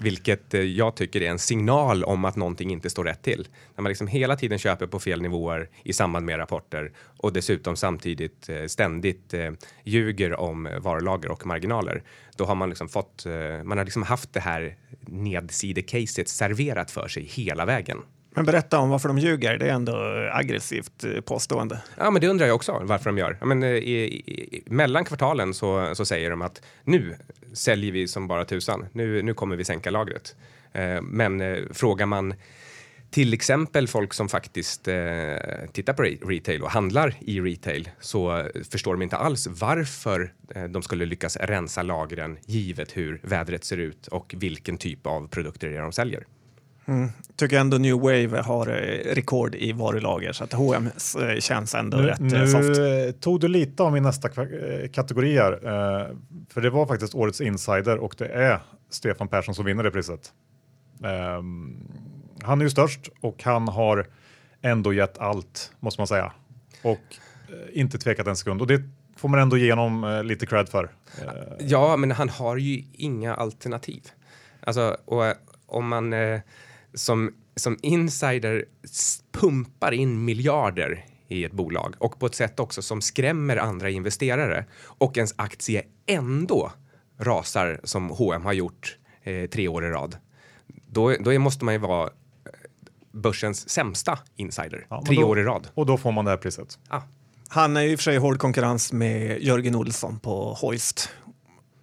[0.00, 3.48] vilket eh, jag tycker är en signal om att någonting inte står rätt till.
[3.76, 7.76] När man liksom hela tiden köper på fel nivåer i samband med rapporter och dessutom
[7.76, 9.50] samtidigt eh, ständigt eh,
[9.84, 12.02] ljuger om varulager och marginaler.
[12.36, 13.26] Då har man liksom fått,
[13.64, 17.98] man har liksom haft det här nedsidecaset serverat för sig hela vägen.
[18.38, 19.58] Men berätta om varför de ljuger.
[19.58, 19.96] Det är ändå
[20.32, 21.80] aggressivt eh, påstående.
[21.96, 23.36] Ja, men det undrar jag också varför de gör.
[23.40, 27.16] Ja, men, eh, i, i, mellan kvartalen så, så säger de att nu
[27.52, 28.86] säljer vi som bara tusan.
[28.92, 30.36] Nu, nu kommer vi sänka lagret.
[30.72, 32.34] Eh, men eh, frågar man
[33.10, 34.96] till exempel folk som faktiskt eh,
[35.72, 40.82] tittar på retail och handlar i retail så förstår de inte alls varför eh, de
[40.82, 45.76] skulle lyckas rensa lagren givet hur vädret ser ut och vilken typ av produkter det
[45.76, 46.24] är de säljer.
[46.88, 47.08] Mm.
[47.36, 50.90] Tycker ändå New Wave har eh, rekord i varulager så att H&M
[51.38, 52.68] känns ändå nu, rätt nu soft.
[52.68, 54.28] Nu tog du lite av min nästa
[54.92, 55.58] kategori här.
[56.50, 60.32] För det var faktiskt årets insider och det är Stefan Persson som vinner det priset.
[62.42, 64.06] Han är ju störst och han har
[64.62, 66.32] ändå gett allt måste man säga.
[66.82, 67.00] Och
[67.72, 68.82] inte tvekat en sekund och det
[69.16, 70.90] får man ändå ge honom lite cred för.
[71.58, 74.02] Ja, men han har ju inga alternativ.
[74.60, 75.24] Alltså, och
[75.66, 76.14] om man
[76.94, 78.64] som, som insider
[79.32, 84.64] pumpar in miljarder i ett bolag och på ett sätt också som skrämmer andra investerare
[84.84, 86.72] och ens aktie ändå
[87.18, 90.16] rasar som H&M har gjort eh, tre år i rad.
[90.86, 92.10] Då, då måste man ju vara eh,
[93.12, 95.68] börsens sämsta insider ja, tre då, år i rad.
[95.74, 96.78] Och då får man det här priset.
[96.88, 97.00] Ah.
[97.48, 101.10] Han är i och för sig i hård konkurrens med Jörgen Olsson på Hoist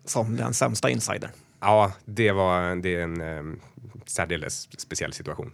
[0.05, 1.31] som den sämsta insidern.
[1.59, 3.59] Ja, det var det är en um,
[4.05, 5.51] särdeles speciell situation.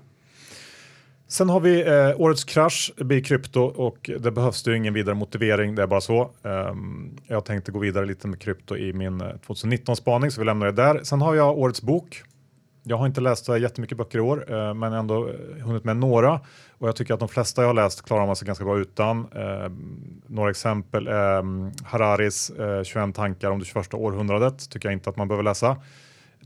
[1.32, 5.76] Sen har vi eh, årets krasch blir krypto och det behövs ju ingen vidare motivering.
[5.76, 6.32] Det är bara så.
[6.42, 10.46] Um, jag tänkte gå vidare lite med krypto i min eh, 2019 spaning så vi
[10.46, 11.04] lämnar det där.
[11.04, 12.24] Sen har jag årets bok.
[12.84, 16.40] Jag har inte läst jättemycket böcker i år, eh, men ändå eh, hunnit med några
[16.78, 19.28] och jag tycker att de flesta jag har läst klarar man sig ganska bra utan.
[19.36, 21.44] Ehm, några exempel är
[21.86, 22.52] Hararis
[22.84, 25.78] 21 tankar om det 21 århundradet tycker jag inte att man behöver läsa.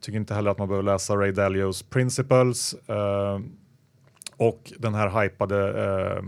[0.05, 3.39] Tycker inte heller att man behöver läsa Ray Dalios Principles eh,
[4.37, 6.23] och den här hypade eh,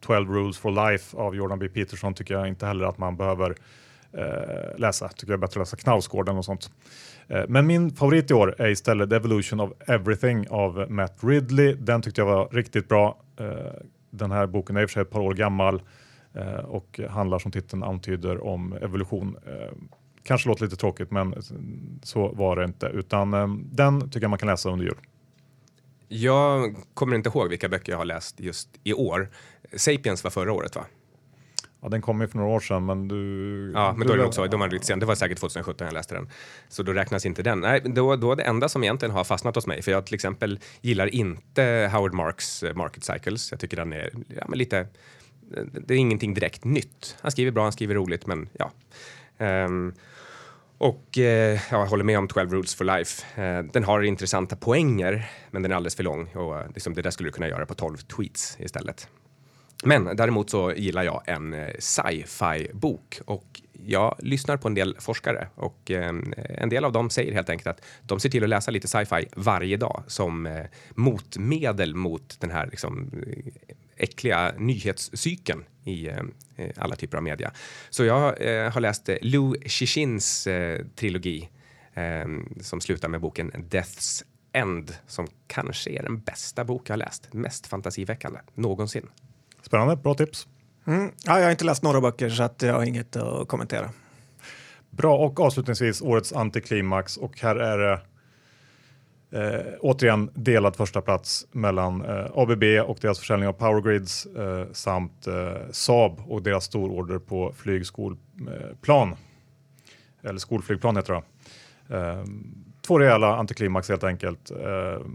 [0.00, 1.68] 12 Rules for Life av Jordan B.
[1.68, 3.54] Peterson tycker jag inte heller att man behöver
[4.12, 5.08] eh, läsa.
[5.08, 6.70] Tycker jag är bättre att läsa Knausgården och sånt.
[7.28, 11.74] Eh, men min favorit i år är istället The Evolution of Everything av Matt Ridley.
[11.74, 13.18] Den tyckte jag var riktigt bra.
[13.40, 13.46] Eh,
[14.10, 15.82] den här boken är i och för sig ett par år gammal
[16.34, 19.36] eh, och handlar som titeln antyder om evolution
[20.22, 21.34] Kanske låter lite tråkigt, men
[22.02, 24.98] så var det inte, utan eh, den tycker jag man kan läsa under jul.
[26.08, 29.30] Jag kommer inte ihåg vilka böcker jag har läst just i år.
[29.76, 30.84] Sapiens var förra året, va?
[31.82, 33.72] Ja, den kom ju för några år sedan, men du...
[33.74, 34.98] Ja, men då är det också, de var lite sen.
[34.98, 36.28] Det var säkert 2017 jag läste den.
[36.68, 37.60] Så då räknas inte den.
[37.60, 40.60] Nej, då, då det enda som egentligen har fastnat hos mig, för jag till exempel
[40.80, 43.50] gillar inte Howard Marks eh, Market Cycles.
[43.50, 44.86] Jag tycker den är ja, men lite...
[45.72, 47.16] Det är ingenting direkt nytt.
[47.20, 48.70] Han skriver bra, han skriver roligt, men ja.
[49.38, 49.94] Um,
[50.82, 53.42] och eh, jag håller med om 12 Rules for Life.
[53.42, 57.02] Eh, den har intressanta poänger, men den är alldeles för lång och eh, liksom, det
[57.02, 59.08] där skulle du kunna göra på 12 tweets istället.
[59.84, 64.96] Men däremot så gillar jag en eh, sci-fi bok och jag lyssnar på en del
[64.98, 68.48] forskare och eh, en del av dem säger helt enkelt att de ser till att
[68.48, 70.64] läsa lite sci-fi varje dag som eh,
[70.94, 73.10] motmedel mot den här liksom,
[74.02, 76.16] äckliga nyhetscykeln i eh,
[76.76, 77.52] alla typer av media.
[77.90, 81.48] Så jag eh, har läst eh, Lou Cixins eh, trilogi
[81.94, 82.24] eh,
[82.60, 87.32] som slutar med boken Death's End som kanske är den bästa bok jag har läst.
[87.32, 89.06] Mest fantasiväckande någonsin.
[89.62, 90.48] Spännande, bra tips.
[90.86, 91.10] Mm.
[91.24, 93.90] Ja, jag har inte läst några böcker så att jag har inget att kommentera.
[94.90, 98.00] Bra och avslutningsvis årets antiklimax och här är det
[99.32, 105.26] Eh, återigen delad första plats mellan eh, ABB och deras försäljning av powergrids eh, samt
[105.26, 109.08] eh, Saab och deras stororder på flygskolplan.
[109.12, 111.22] Eh, Eller skolflygplan heter det.
[111.96, 112.24] Eh,
[112.86, 115.06] två rejäla antiklimax helt enkelt eh,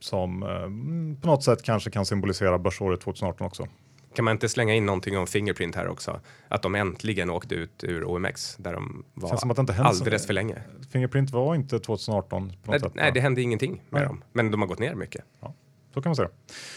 [0.00, 3.66] som eh, på något sätt kanske kan symbolisera börsåret 2018 också.
[4.14, 6.20] Kan man inte slänga in någonting om Fingerprint här också?
[6.48, 10.26] Att de äntligen åkte ut ur OMX där de var som att det inte alldeles
[10.26, 10.62] för länge.
[10.92, 12.92] Fingerprint var inte 2018 på något nej, sätt.
[12.94, 14.08] Nej, det hände ingenting med nej.
[14.08, 15.24] dem, men de har gått ner mycket.
[15.40, 15.54] Ja,
[15.94, 16.28] så kan man säga.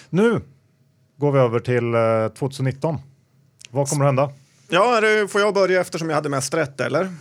[0.10, 0.42] Nu
[1.18, 1.94] går vi över till
[2.40, 2.96] 2019.
[2.96, 3.02] Eh,
[3.70, 4.32] Vad kommer att hända?
[4.70, 7.14] Ja, får jag börja eftersom jag hade mest rätt, eller?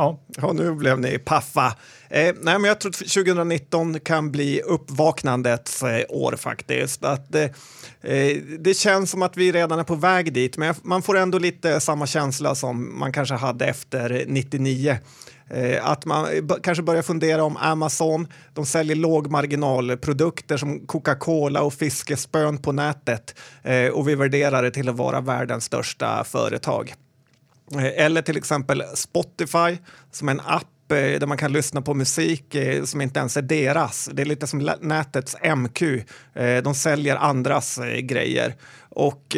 [0.00, 0.18] Ja.
[0.36, 1.66] ja, nu blev ni paffa.
[2.08, 7.04] Eh, nej, men jag tror att 2019 kan bli uppvaknandets eh, år faktiskt.
[7.04, 7.42] Att, eh,
[8.00, 11.38] eh, det känns som att vi redan är på väg dit, men man får ändå
[11.38, 14.98] lite samma känsla som man kanske hade efter 99.
[15.50, 16.26] Eh, att man
[16.62, 23.86] kanske börjar fundera om Amazon, de säljer lågmarginalprodukter som Coca-Cola och fiskespön på nätet eh,
[23.86, 26.94] och vi värderar det till att vara världens största företag.
[27.74, 29.78] Eh, eller till exempel Spotify
[30.10, 33.36] som är en app eh, där man kan lyssna på musik eh, som inte ens
[33.36, 34.10] är deras.
[34.12, 35.82] Det är lite som nätets MQ.
[36.64, 38.54] De säljer andras grejer.
[38.88, 39.36] Och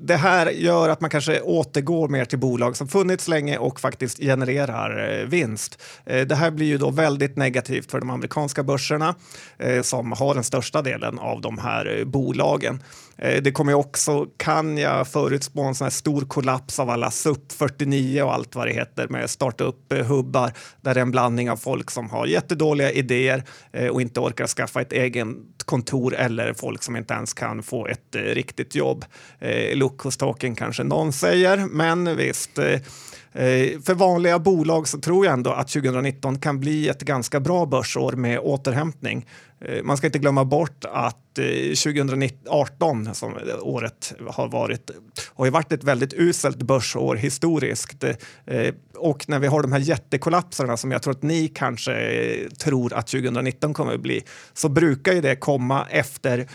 [0.00, 4.18] det här gör att man kanske återgår mer till bolag som funnits länge och faktiskt
[4.18, 5.82] genererar eh, vinst.
[6.06, 9.14] Eh, det här blir ju då väldigt negativt för de amerikanska börserna
[9.58, 12.82] eh, som har den största delen av de här bolagen.
[13.16, 18.22] Det kommer också, kan jag förutspå, en sån här stor kollaps av alla SUP 49
[18.22, 22.10] och allt vad det heter med startup-hubbar där det är en blandning av folk som
[22.10, 23.42] har jättedåliga idéer
[23.90, 25.26] och inte orkar skaffa ett eget
[25.64, 29.04] kontor eller folk som inte ens kan få ett eh, riktigt jobb
[29.38, 32.58] eh, look hos talking kanske någon säger, men visst.
[32.58, 37.40] Eh, eh för vanliga bolag så tror jag ändå att 2019 kan bli ett ganska
[37.40, 39.26] bra börsår med återhämtning.
[39.64, 44.90] Eh, man ska inte glömma bort att eh, 2018, som året har varit,
[45.34, 48.04] har ju varit ett väldigt uselt börsår historiskt.
[48.46, 52.94] Eh, och när vi har de här jättekollapserna som jag tror att ni kanske tror
[52.94, 56.48] att 2019 kommer att bli, så brukar ju det komma efter,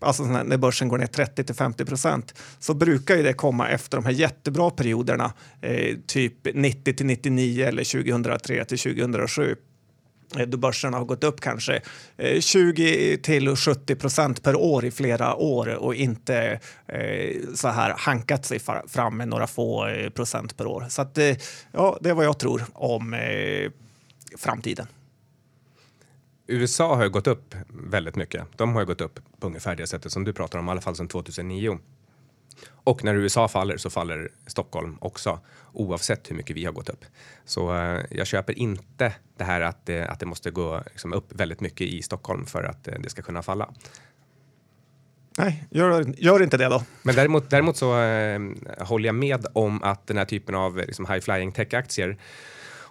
[0.00, 3.98] alltså när börsen går ner 30 till 50 procent, så brukar ju det komma efter
[3.98, 5.32] de här jättebra perioderna,
[6.06, 9.56] typ 90 till 99 eller 2003 till 2007
[10.38, 11.82] Eh, då börserna har gått upp kanske
[12.16, 17.94] eh, 20 till 70 procent per år i flera år och inte eh, så här
[17.98, 20.86] hankat sig fram med några få procent per år.
[20.88, 21.18] Så att,
[21.72, 23.16] ja, det är vad jag tror om
[24.38, 24.86] framtiden.
[26.46, 28.44] USA har ju gått upp väldigt mycket.
[28.56, 30.80] De har ju gått upp på ungefär det sättet som du pratar om, i alla
[30.80, 31.78] fall sedan 2009.
[32.84, 35.40] Och när USA faller så faller Stockholm också,
[35.72, 37.04] oavsett hur mycket vi har gått upp.
[37.44, 41.32] Så eh, jag köper inte det här att, eh, att det måste gå liksom, upp
[41.32, 43.68] väldigt mycket i Stockholm för att eh, det ska kunna falla.
[45.38, 46.82] Nej, gör, gör inte det då.
[47.02, 48.40] Men däremot, däremot så eh,
[48.78, 52.18] håller jag med om att den här typen av liksom, high flying tech-aktier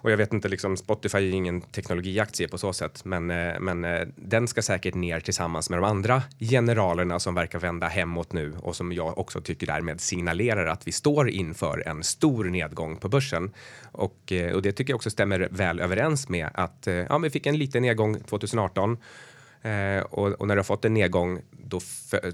[0.02, 3.84] och jag vet inte, liksom, Spotify är ingen teknologiaktie på så sätt, men, eh, men
[3.84, 8.54] eh, den ska säkert ner tillsammans med de andra generalerna som verkar vända hemåt nu
[8.62, 13.08] och som jag också tycker därmed signalerar att vi står inför en stor nedgång på
[13.08, 13.50] börsen.
[13.92, 17.46] Och, eh, och det tycker jag också stämmer väl överens med att ja, vi fick
[17.46, 18.98] en liten nedgång 2018
[19.62, 21.80] Eh, och, och, när du har fått en nedgång, då,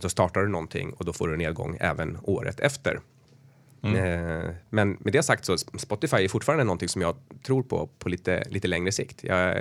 [0.00, 3.00] då startar du någonting och då får du en nedgång även året efter.
[3.83, 3.97] Mm.
[3.97, 8.09] Eh, men med det sagt så Spotify är fortfarande någonting som jag tror på på
[8.09, 9.25] lite, lite längre sikt.
[9.25, 9.57] Jag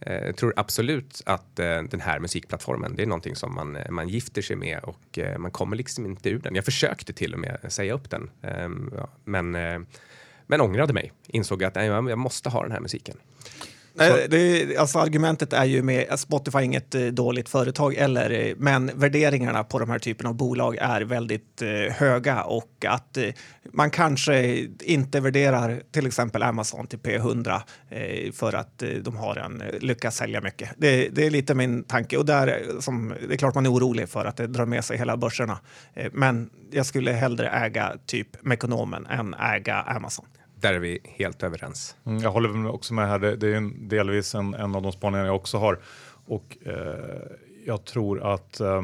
[0.00, 4.08] eh, tror absolut att eh, den här musikplattformen, det är någonting som man, eh, man
[4.08, 6.54] gifter sig med och eh, man kommer liksom inte ur den.
[6.54, 9.78] Jag försökte till och med säga upp den, ehm, ja, men, eh,
[10.46, 11.12] men ångrade mig.
[11.26, 13.16] Insåg att nej, jag måste ha den här musiken.
[13.96, 18.54] Nej, det, alltså argumentet är ju med Spotify är inget eh, dåligt företag eller, eh,
[18.56, 23.18] men värderingarna på de här typen av bolag är väldigt eh, höga och att
[23.72, 27.60] man kanske inte värderar till exempel Amazon till P100
[28.32, 30.70] för att de har en lyckas sälja mycket.
[30.76, 34.08] Det, det, är lite min tanke och där som det är klart man är orolig
[34.08, 35.58] för att det drar med sig hela börserna.
[36.12, 40.26] men jag skulle hellre äga typ Mekonomen än äga Amazon.
[40.66, 41.96] Där är vi helt överens.
[42.06, 43.18] Mm, jag håller också med här.
[43.18, 45.78] Det, det är en, delvis en, en av de spaningar jag också har.
[46.26, 47.30] Och eh,
[47.66, 48.82] jag tror att eh,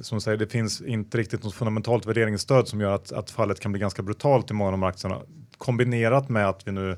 [0.00, 3.72] som säger, det finns inte riktigt något fundamentalt värderingsstöd som gör att, att fallet kan
[3.72, 5.20] bli ganska brutalt i många av de aktierna.
[5.58, 6.96] Kombinerat med att vi nu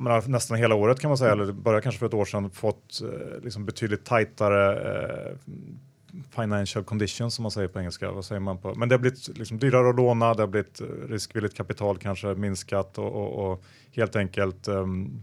[0.00, 3.00] menar, nästan hela året kan man säga, eller börjar kanske för ett år sedan, fått
[3.02, 5.36] eh, liksom betydligt tajtare eh,
[6.30, 8.10] financial conditions som man säger på engelska.
[8.10, 8.74] Vad säger man på?
[8.74, 12.34] Men det har blivit liksom dyrare att låna, det har blivit eh, riskvilligt kapital kanske
[12.34, 15.22] minskat och, och, och helt enkelt um,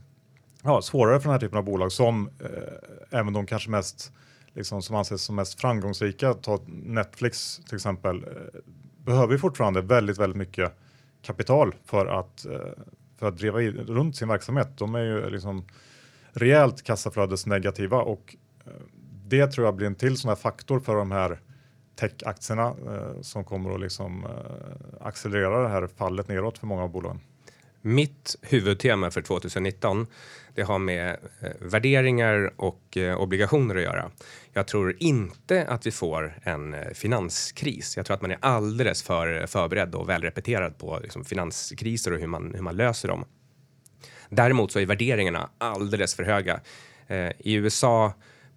[0.64, 4.12] ja, svårare för den här typen av bolag som eh, även de kanske mest
[4.54, 8.60] liksom, som anses som mest framgångsrika, ta Netflix till exempel, eh,
[9.06, 10.74] behöver fortfarande väldigt, väldigt mycket
[11.22, 12.84] kapital för att, eh,
[13.18, 14.78] för att driva runt sin verksamhet.
[14.78, 15.66] De är ju liksom
[16.32, 18.72] rejält kassaflödesnegativa och eh,
[19.34, 21.40] det tror jag blir en till sån här faktor för de här
[21.96, 26.90] techaktierna eh, som kommer att liksom, eh, accelerera det här fallet neråt för många av
[26.92, 27.20] bolagen.
[27.82, 30.08] Mitt huvudtema för 2019
[30.56, 34.12] det har med eh, värderingar och eh, obligationer att göra.
[34.54, 37.98] Jag tror inte att vi får en eh, finanskris.
[37.98, 42.28] Jag tror att man är alldeles för förberedd och välrepeterad på liksom, finanskriser och hur
[42.28, 43.26] man, hur man löser dem.
[44.30, 46.60] Däremot så är värderingarna alldeles för höga.
[47.08, 48.14] Eh, I USA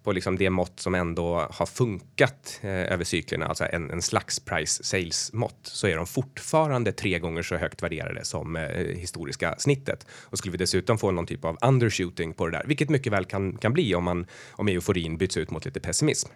[0.07, 4.39] på liksom det mått som ändå har funkat eh, över cyklerna, alltså en, en slags
[4.39, 8.61] price sales mått, så är de fortfarande tre gånger så högt värderade som eh,
[8.97, 10.07] historiska snittet.
[10.11, 13.25] Och skulle vi dessutom få någon typ av undershooting på det där, vilket mycket väl
[13.25, 16.29] kan, kan bli om, man, om euforin byts ut mot lite pessimism.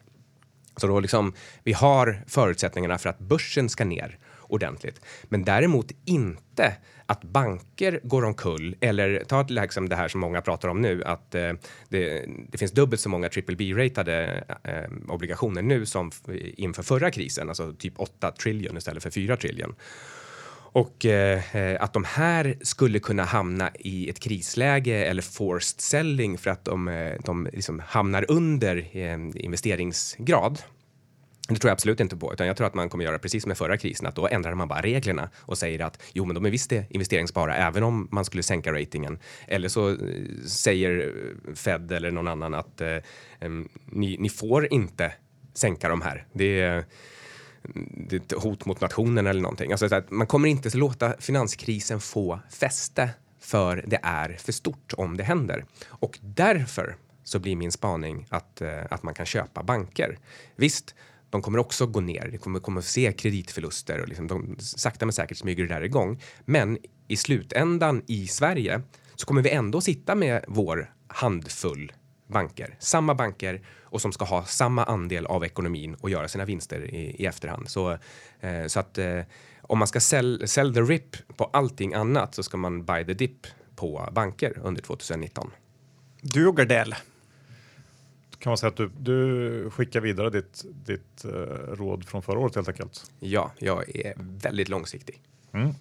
[0.78, 6.76] Så då liksom, vi har förutsättningarna för att börsen ska ner ordentligt, men däremot inte
[7.12, 11.36] att banker går omkull eller ta liksom det här som många pratar om nu att
[11.36, 11.54] eh,
[11.90, 16.12] det, det, finns dubbelt så många triple B-ratade eh, obligationer nu som
[16.58, 19.76] inför förra krisen, alltså typ 8 trillion istället för 4 trillion.
[20.74, 26.38] Och eh, eh, att de här skulle kunna hamna i ett krisläge eller forced selling
[26.38, 29.18] för att de, eh, de liksom hamnar under eh,
[31.52, 33.44] men det tror jag absolut inte på, utan jag tror att man kommer göra precis
[33.44, 36.36] som med förra krisen, att då ändrar man bara reglerna och säger att jo, men
[36.36, 39.20] de är visst investeringsbara även om man skulle sänka ratingen.
[39.48, 39.98] Eller så eh,
[40.46, 41.14] säger
[41.48, 42.98] eh, Fed eller någon annan att eh,
[43.86, 45.14] ni, ni, får inte
[45.54, 46.26] sänka de här.
[46.34, 46.86] Det är,
[47.76, 49.72] mm, det är ett hot mot nationen eller någonting.
[49.72, 53.10] Alltså, att man kommer inte låta finanskrisen få fäste
[53.40, 55.66] för det är för stort om det händer.
[55.88, 60.18] Och därför så blir min spaning att, eh, att man kan köpa banker.
[60.56, 60.96] Visst,
[61.32, 62.30] de kommer också gå ner.
[62.32, 66.22] Vi kommer, kommer se kreditförluster och liksom de, sakta men säkert smyger det där igång.
[66.46, 68.82] Men i slutändan i Sverige
[69.16, 71.92] så kommer vi ändå sitta med vår handfull
[72.28, 76.96] banker, samma banker och som ska ha samma andel av ekonomin och göra sina vinster
[76.96, 77.70] i, i efterhand.
[77.70, 77.98] Så,
[78.40, 79.22] eh, så att eh,
[79.62, 83.14] om man ska sell, sell the rip på allting annat så ska man buy the
[83.14, 85.52] dip på banker under 2019.
[86.22, 86.96] Du och Gardell,
[88.42, 91.32] kan man säga att du, du skickar vidare ditt, ditt uh,
[91.76, 93.12] råd från förra året helt enkelt?
[93.20, 95.22] Ja, jag är väldigt långsiktig.
[95.54, 95.74] Mm.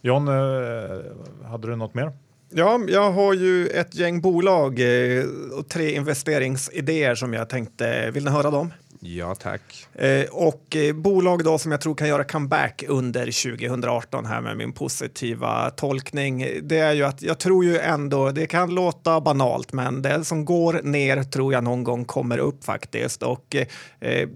[0.00, 1.02] John, uh,
[1.44, 2.12] hade du något mer?
[2.50, 5.24] Ja, jag har ju ett gäng bolag eh,
[5.58, 8.72] och tre investeringsidéer som jag tänkte, vill ni höra dem?
[9.06, 9.86] Ja, tack.
[9.94, 14.56] Eh, och eh, bolag då som jag tror kan göra comeback under 2018 här med
[14.56, 16.46] min positiva tolkning.
[16.62, 20.44] Det är ju att jag tror ju ändå, det kan låta banalt, men det som
[20.44, 23.22] går ner tror jag någon gång kommer upp faktiskt.
[23.22, 23.56] Och
[24.00, 24.28] eh,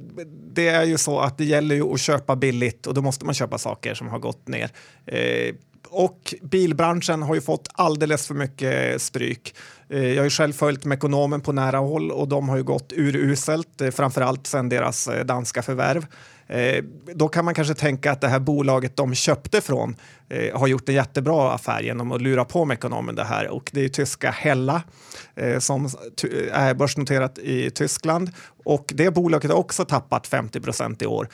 [0.55, 3.35] det är ju så att det gäller ju att köpa billigt och då måste man
[3.35, 4.71] köpa saker som har gått ner.
[5.07, 5.55] Eh,
[5.91, 9.55] och bilbranschen har ju fått alldeles för mycket stryk.
[9.89, 12.93] Eh, jag har ju själv följt Mekonomen på nära håll och de har ju gått
[12.93, 16.07] uruselt, eh, framförallt sedan deras eh, danska förvärv.
[17.15, 19.97] Då kan man kanske tänka att det här bolaget de köpte från
[20.53, 23.89] har gjort en jättebra affär genom att lura på Mekonomen det här och det är
[23.89, 24.83] tyska Hella
[25.59, 25.89] som
[26.53, 28.31] är börsnoterat i Tyskland
[28.65, 31.29] och det bolaget har också tappat 50 procent i år.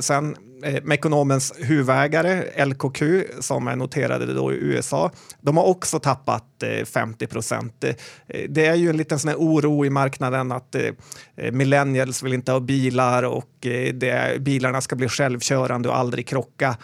[0.00, 3.02] Sen Eh, Mekonomens huvudägare LKQ
[3.40, 7.84] som är noterade då i USA, de har också tappat eh, 50 procent.
[7.84, 7.94] Eh,
[8.48, 10.76] det är ju en liten sån här oro i marknaden att
[11.52, 13.48] millennials vill inte ha bilar och
[13.94, 16.76] det, bilarna ska bli självkörande och aldrig krocka.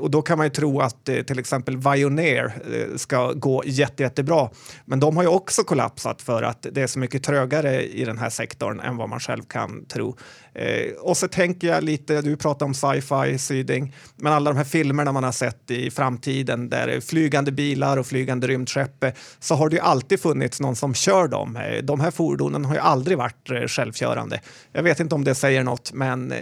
[0.00, 2.52] Och då kan man ju tro att till exempel Vioneer
[2.96, 4.48] ska gå jätte, jättebra.
[4.84, 8.18] Men de har ju också kollapsat för att det är så mycket trögare i den
[8.18, 10.16] här sektorn än vad man själv kan tro.
[10.58, 14.64] Eh, och så tänker jag lite, du pratar om sci-fi, Syding, men alla de här
[14.64, 19.04] filmerna man har sett i framtiden där flygande bilar och flygande rymdskepp
[19.38, 21.56] så har det ju alltid funnits någon som kör dem.
[21.56, 24.40] Eh, de här fordonen har ju aldrig varit eh, självkörande.
[24.72, 26.34] Jag vet inte om det säger något, men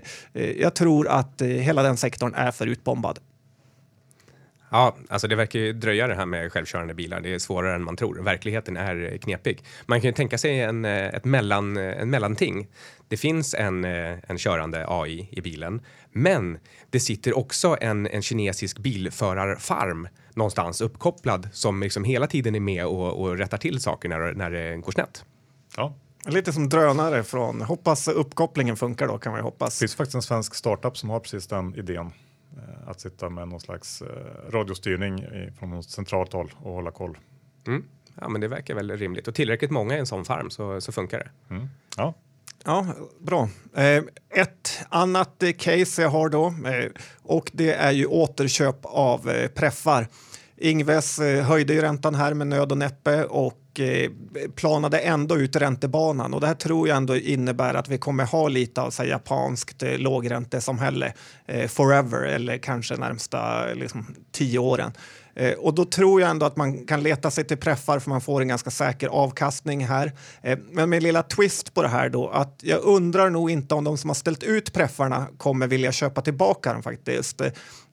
[0.58, 3.18] jag tror att hela den sektorn är för utbombad.
[4.74, 7.20] Ja, alltså det verkar ju dröja det här med självkörande bilar.
[7.20, 8.14] Det är svårare än man tror.
[8.14, 9.64] Verkligheten är knepig.
[9.86, 12.68] Man kan ju tänka sig en, ett mellan, en mellanting.
[13.08, 15.80] Det finns en, en körande AI i bilen,
[16.12, 16.58] men
[16.90, 22.86] det sitter också en, en kinesisk bilförarfarm någonstans uppkopplad som liksom hela tiden är med
[22.86, 25.24] och, och rättar till saker när, när det går snett.
[25.76, 25.94] Ja.
[26.26, 29.78] Lite som drönare från, hoppas uppkopplingen funkar då kan man ju hoppas.
[29.78, 32.12] Det finns faktiskt en svensk startup som har precis den idén.
[32.56, 35.26] Eh, att sitta med någon slags eh, radiostyrning
[35.58, 37.18] från något centralt håll och hålla koll.
[37.66, 37.84] Mm.
[38.20, 40.92] Ja, men det verkar väl rimligt och tillräckligt många i en sån farm så, så
[40.92, 41.54] funkar det.
[41.54, 41.68] Mm.
[41.96, 42.14] Ja.
[42.64, 42.86] Ja,
[43.18, 43.48] bra.
[43.76, 46.54] Eh, ett annat case jag har då
[47.22, 50.08] och det är ju återköp av preffar.
[50.56, 54.10] Ingves höjde ju räntan här med nöd och näppe och och eh,
[54.54, 58.48] planade ändå ut räntebanan och det här tror jag ändå innebär att vi kommer ha
[58.48, 61.12] lite av så här, japanskt eh, lågräntesamhälle
[61.46, 64.92] eh, forever eller kanske närmsta liksom, tio åren.
[65.36, 68.20] Eh, och då tror jag ändå att man kan leta sig till preffar för man
[68.20, 70.12] får en ganska säker avkastning här.
[70.42, 73.84] Eh, men med lilla twist på det här då att jag undrar nog inte om
[73.84, 77.40] de som har ställt ut preffarna kommer vilja köpa tillbaka dem faktiskt.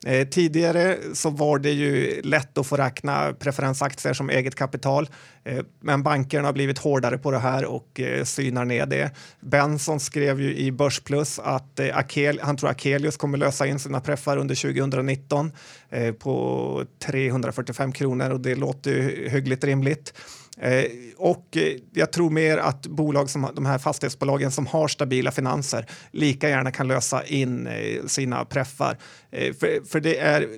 [0.06, 5.08] Eh, tidigare så var det ju lätt att få räkna preferensaktier som eget kapital.
[5.44, 9.10] Eh, men bankerna har blivit hårdare på det här och eh, synar ner det.
[9.40, 14.00] Benson skrev ju i Börsplus att eh, Akel, han tror Akelius kommer lösa in sina
[14.00, 15.52] preffar under 2019
[15.92, 20.12] Eh, på 345 kronor och det låter ju hyggligt rimligt.
[20.58, 20.84] Eh,
[21.16, 25.86] och eh, jag tror mer att bolag som de här fastighetsbolagen som har stabila finanser
[26.10, 28.98] lika gärna kan lösa in eh, sina preffar.
[29.30, 30.48] Eh, för, för det är,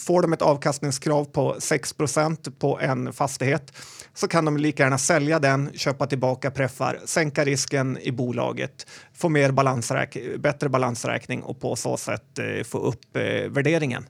[0.00, 3.72] får de ett avkastningskrav på 6% på en fastighet
[4.14, 9.28] så kan de lika gärna sälja den, köpa tillbaka preffar, sänka risken i bolaget, få
[9.28, 13.16] mer balansräk bättre balansräkning och på så sätt eh, få upp
[13.48, 14.06] värderingen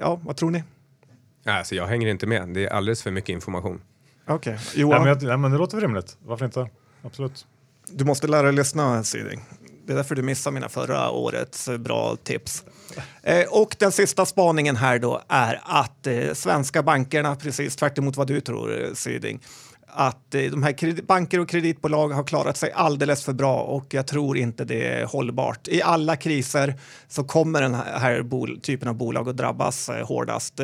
[0.00, 0.62] ja, vad tror ni?
[1.44, 2.48] Alltså, jag hänger inte med.
[2.48, 3.80] Det är alldeles för mycket information.
[4.26, 4.54] Okej.
[4.54, 4.80] Okay.
[4.80, 5.18] Johan?
[5.20, 6.16] Ja, men, det låter rimligt.
[6.24, 6.70] Varför inte?
[7.02, 7.46] Absolut.
[7.88, 9.44] Du måste lära dig lyssna, Syding.
[9.86, 12.64] Det är därför du missar mina förra årets bra tips.
[13.22, 18.26] Eh, och den sista spaningen här då är att eh, svenska bankerna, precis tvärt vad
[18.26, 19.40] du tror, eh, Syding,
[19.96, 24.06] att eh, de här banker och kreditbolag har klarat sig alldeles för bra och jag
[24.06, 25.68] tror inte det är hållbart.
[25.68, 26.74] I alla kriser
[27.08, 30.60] så kommer den här typen av bolag att drabbas eh, hårdast.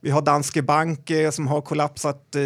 [0.00, 2.36] Vi har Danske Bank eh, som har kollapsat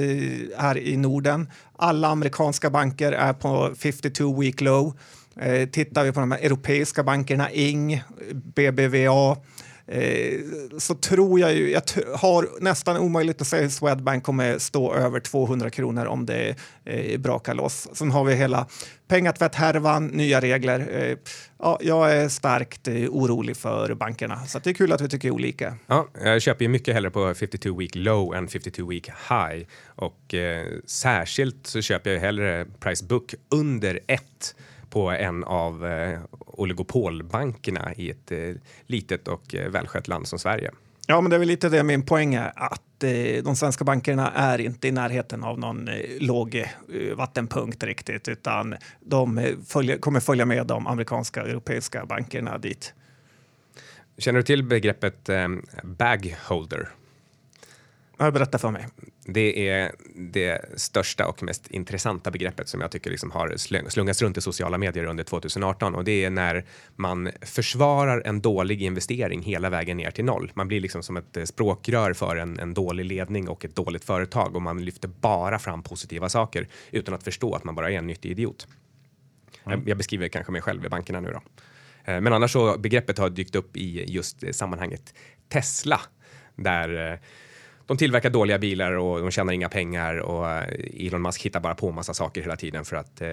[0.59, 1.51] här i Norden.
[1.77, 4.99] Alla amerikanska banker är på 52 week low.
[5.73, 8.03] Tittar vi på de här europeiska bankerna, Ing,
[8.33, 9.37] BBVA,
[9.89, 10.41] Eh,
[10.79, 11.83] så tror jag ju, jag
[12.15, 17.21] har nästan omöjligt att säga att Swedbank kommer stå över 200 kronor om det eh,
[17.21, 17.89] brakar loss.
[17.93, 18.67] Sen har vi hela
[19.09, 20.89] pengatvätt-härvan, nya regler.
[20.91, 21.17] Eh,
[21.59, 25.31] ja, jag är starkt eh, orolig för bankerna, så det är kul att vi tycker
[25.31, 25.75] olika.
[25.87, 30.35] Ja, jag köper ju mycket hellre på 52 week low än 52 week high och
[30.35, 34.55] eh, särskilt så köper jag hellre price book under ett
[34.91, 36.19] på en av eh,
[36.57, 38.55] oligopolbankerna i ett eh,
[38.87, 40.71] litet och eh, välskött land som Sverige.
[41.07, 44.33] Ja, men det är väl lite det min poäng är att eh, de svenska bankerna
[44.33, 50.21] är inte i närheten av någon eh, låg eh, vattenpunkt riktigt, utan de följer, kommer
[50.21, 52.95] följa med de amerikanska och europeiska bankerna dit.
[54.19, 55.49] Känner du till begreppet eh,
[55.83, 56.37] bag
[58.17, 58.87] berätta för mig.
[59.25, 63.57] Det är det största och mest intressanta begreppet som jag tycker liksom har
[63.91, 66.65] slungats runt i sociala medier under 2018 och det är när
[66.97, 70.53] man försvarar en dålig investering hela vägen ner till noll.
[70.55, 74.57] Man blir liksom som ett språkrör för en, en dålig ledning och ett dåligt företag
[74.57, 78.07] och man lyfter bara fram positiva saker utan att förstå att man bara är en
[78.07, 78.67] nyttig idiot.
[79.67, 79.79] Mm.
[79.79, 81.43] Jag, jag beskriver kanske mig själv i bankerna nu då.
[82.13, 85.15] Eh, men annars så begreppet har dykt upp i just sammanhanget
[85.49, 86.01] Tesla
[86.57, 87.19] där eh,
[87.87, 91.75] de tillverkar dåliga bilar och de tjänar inga pengar och eh, Elon Musk hittar bara
[91.75, 93.31] på massa saker hela tiden för att eh,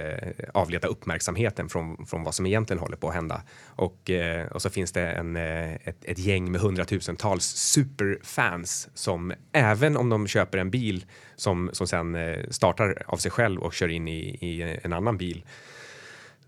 [0.54, 3.42] avleda uppmärksamheten från, från vad som egentligen håller på att hända.
[3.68, 9.34] Och, eh, och så finns det en, eh, ett, ett gäng med hundratusentals superfans som
[9.52, 13.74] även om de köper en bil som, som sen eh, startar av sig själv och
[13.74, 15.46] kör in i, i en annan bil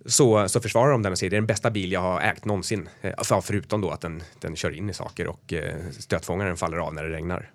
[0.06, 2.46] så, så försvarar de den och säger det är den bästa bil jag har ägt
[2.46, 2.90] någonsin.
[3.02, 6.78] Eh, alltså, förutom då att den, den kör in i saker och eh, stötfångaren faller
[6.78, 7.52] av när det regnar.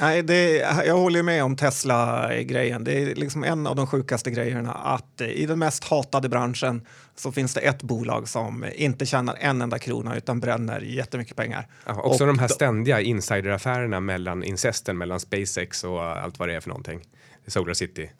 [0.00, 2.84] Nej, det, jag håller med om Tesla-grejen.
[2.84, 7.32] Det är liksom en av de sjukaste grejerna att i den mest hatade branschen så
[7.32, 11.66] finns det ett bolag som inte tjänar en enda krona utan bränner jättemycket pengar.
[11.86, 16.54] Ja, också och de här ständiga insideraffärerna mellan incesten mellan SpaceX och allt vad det
[16.54, 17.00] är för någonting.
[17.46, 18.10] Solar City.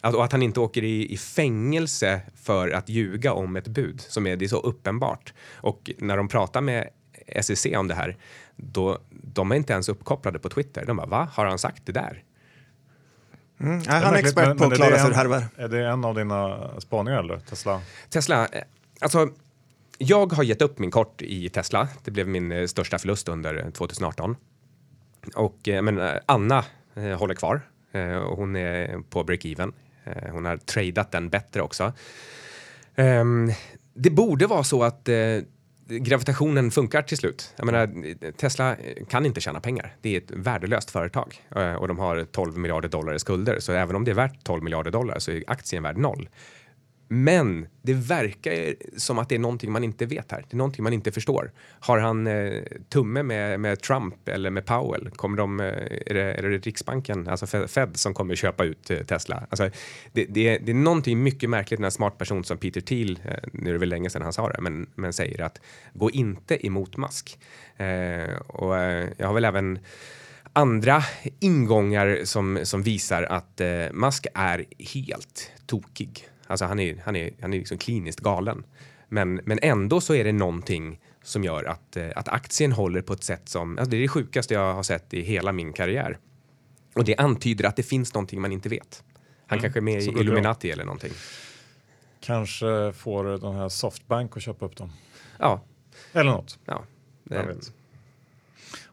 [0.00, 4.00] Att, och att han inte åker i, i, fängelse för att ljuga om ett bud
[4.00, 5.32] som är, det är så uppenbart.
[5.54, 6.88] Och när de pratar med
[7.40, 8.16] SEC om det här
[8.56, 10.84] då, de är inte ens uppkopplade på Twitter.
[10.86, 11.28] De bara, va?
[11.32, 12.22] Har han sagt det där?
[13.60, 13.82] Mm.
[13.86, 15.44] Ja, han är expert men, på att klara sig härvar.
[15.56, 17.80] Är det en av dina spaningar eller Tesla?
[18.10, 18.62] Tesla, eh,
[19.00, 19.28] alltså
[19.98, 21.88] jag har gett upp min kort i Tesla.
[22.04, 24.36] Det blev min eh, största förlust under 2018.
[25.34, 26.64] Och eh, men Anna
[27.18, 27.60] håller kvar
[28.26, 29.72] och hon är på break-even.
[30.30, 31.92] Hon har tradat den bättre också.
[32.94, 33.52] Ehm,
[33.94, 35.08] det borde vara så att
[35.98, 37.54] gravitationen funkar till slut.
[37.56, 38.76] Jag menar, Tesla
[39.08, 39.96] kan inte tjäna pengar.
[40.00, 43.60] Det är ett värdelöst företag eh, och de har 12 miljarder dollar i skulder.
[43.60, 46.28] Så även om det är värt 12 miljarder dollar så är aktien värd noll.
[47.14, 50.44] Men det verkar som att det är någonting man inte vet här.
[50.50, 51.52] Det är någonting man inte förstår.
[51.80, 55.10] Har han eh, tumme med, med Trump eller med Powell?
[55.10, 55.66] Kommer de, eh,
[56.06, 59.46] är, det, är det Riksbanken, alltså Fed, som kommer köpa ut eh, Tesla?
[59.50, 59.70] Alltså,
[60.12, 63.20] det, det, är, det är någonting mycket märkligt när en smart person som Peter Thiel,
[63.24, 65.60] eh, nu är det väl länge sedan han sa det, men, men säger att
[65.94, 67.38] gå inte emot Musk.
[67.76, 69.78] Eh, och eh, jag har väl även
[70.52, 71.02] andra
[71.40, 76.28] ingångar som, som visar att eh, Musk är helt tokig.
[76.52, 78.64] Alltså han är, han är, han är liksom kliniskt galen.
[79.08, 83.12] Men, men ändå så är det någonting som gör att, eh, att aktien håller på
[83.12, 86.18] ett sätt som, alltså det är det sjukaste jag har sett i hela min karriär.
[86.94, 89.04] Och det antyder att det finns någonting man inte vet.
[89.46, 91.12] Han mm, kanske är med i Illuminati eller någonting.
[92.20, 94.92] Kanske får den här Softbank att köpa upp dem.
[95.38, 95.60] Ja.
[96.12, 96.58] Eller något.
[96.64, 96.84] Ja.
[97.24, 97.72] Jag vet.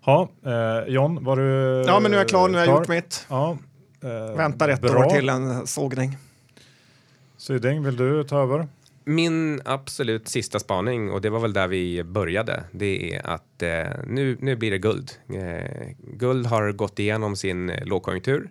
[0.06, 2.50] Ja, eh, John, var du Ja, men nu är jag klar.
[2.50, 3.26] Nu har jag gjort mitt.
[3.30, 3.58] Ja,
[4.04, 5.06] eh, Väntar ett bra.
[5.06, 6.18] år till en sågning.
[7.40, 8.68] Syding, vill du ta över?
[9.06, 13.88] Min absolut sista spaning, och det var väl där vi började, det är att eh,
[14.08, 15.12] nu, nu blir det guld.
[15.34, 18.50] Eh, guld har gått igenom sin lågkonjunktur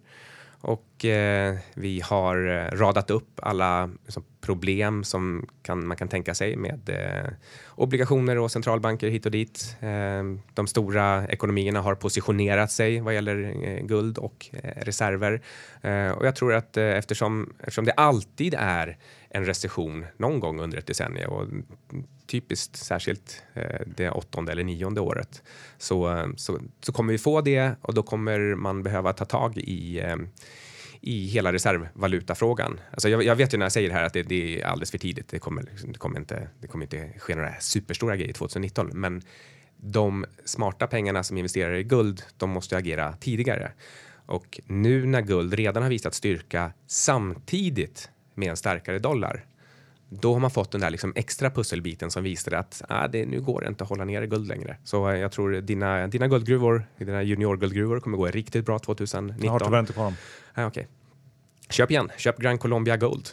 [0.60, 6.34] och eh, vi har eh, radat upp alla liksom, problem som kan, man kan tänka
[6.34, 7.32] sig med eh,
[7.68, 9.76] obligationer och centralbanker hit och dit.
[9.80, 10.22] Eh,
[10.54, 15.42] de stora ekonomierna har positionerat sig vad gäller eh, guld och eh, reserver.
[15.82, 18.98] Eh, och jag tror att eh, eftersom, eftersom det alltid är
[19.30, 21.46] en recession någon gång under ett decennium och
[22.28, 25.42] typiskt särskilt eh, det åttonde eller nionde året
[25.78, 29.58] så, eh, så, så kommer vi få det och då kommer man behöva ta tag
[29.58, 30.16] i eh,
[31.00, 32.80] i hela reservvalutafrågan.
[32.90, 34.90] Alltså jag, jag vet ju när jag säger det här att det, det är alldeles
[34.90, 35.28] för tidigt.
[35.28, 39.22] Det kommer, liksom, det, kommer inte, det kommer inte ske några superstora grejer 2019, men
[39.76, 43.72] de smarta pengarna som investerar i guld, de måste agera tidigare.
[44.26, 49.44] Och nu när guld redan har visat styrka samtidigt med en starkare dollar,
[50.08, 53.40] då har man fått den där liksom extra pusselbiten som visar att ah, det, nu
[53.40, 54.76] går det inte att hålla ner guld längre.
[54.84, 59.44] Så jag tror dina, dina guldgruvor, dina juniorguldgruvor kommer gå riktigt bra 2019.
[59.44, 60.16] Jag har tyvärr inte på dem.
[60.54, 60.84] Ah, okay.
[61.70, 63.28] Köp igen, köp Grand Colombia Gold.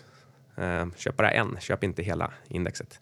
[0.60, 3.00] Uh, köp bara en, köp inte hela indexet.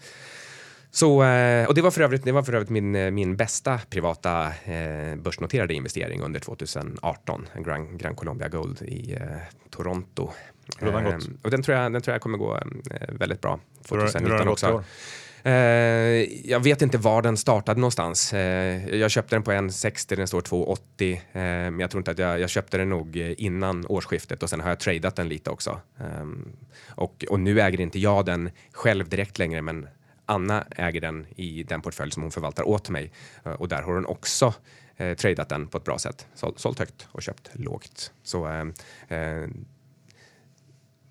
[0.95, 3.79] Så, uh, och det var för övrigt, det var för övrigt min, eh, min bästa
[3.89, 7.47] privata uh, börsnoterade investering under 2018.
[7.65, 9.17] Grand, Grand Colombia Gold i
[9.69, 10.29] Toronto.
[10.79, 12.59] Den och den tror, jag, den tror jag kommer gå
[13.09, 14.83] väldigt bra 2019 hur, hur också.
[15.45, 15.51] Uh,
[16.49, 18.33] jag vet inte var den startade någonstans.
[18.33, 18.39] Uh,
[18.95, 21.13] jag köpte den på 1,60, den står 2,80.
[21.13, 24.59] Uh, men jag tror inte att jag, jag, köpte den nog innan årsskiftet och sen
[24.59, 25.79] har jag tradat den lite också.
[26.21, 26.53] Um,
[26.89, 29.87] och, och nu äger inte jag den själv direkt längre, men
[30.25, 33.11] Anna äger den i den portfölj som hon förvaltar åt mig
[33.43, 34.53] och där har hon också
[34.97, 36.27] eh, tradat den på ett bra sätt.
[36.35, 38.11] Sålt, sålt högt och köpt lågt.
[38.23, 38.47] Så
[39.07, 39.47] eh,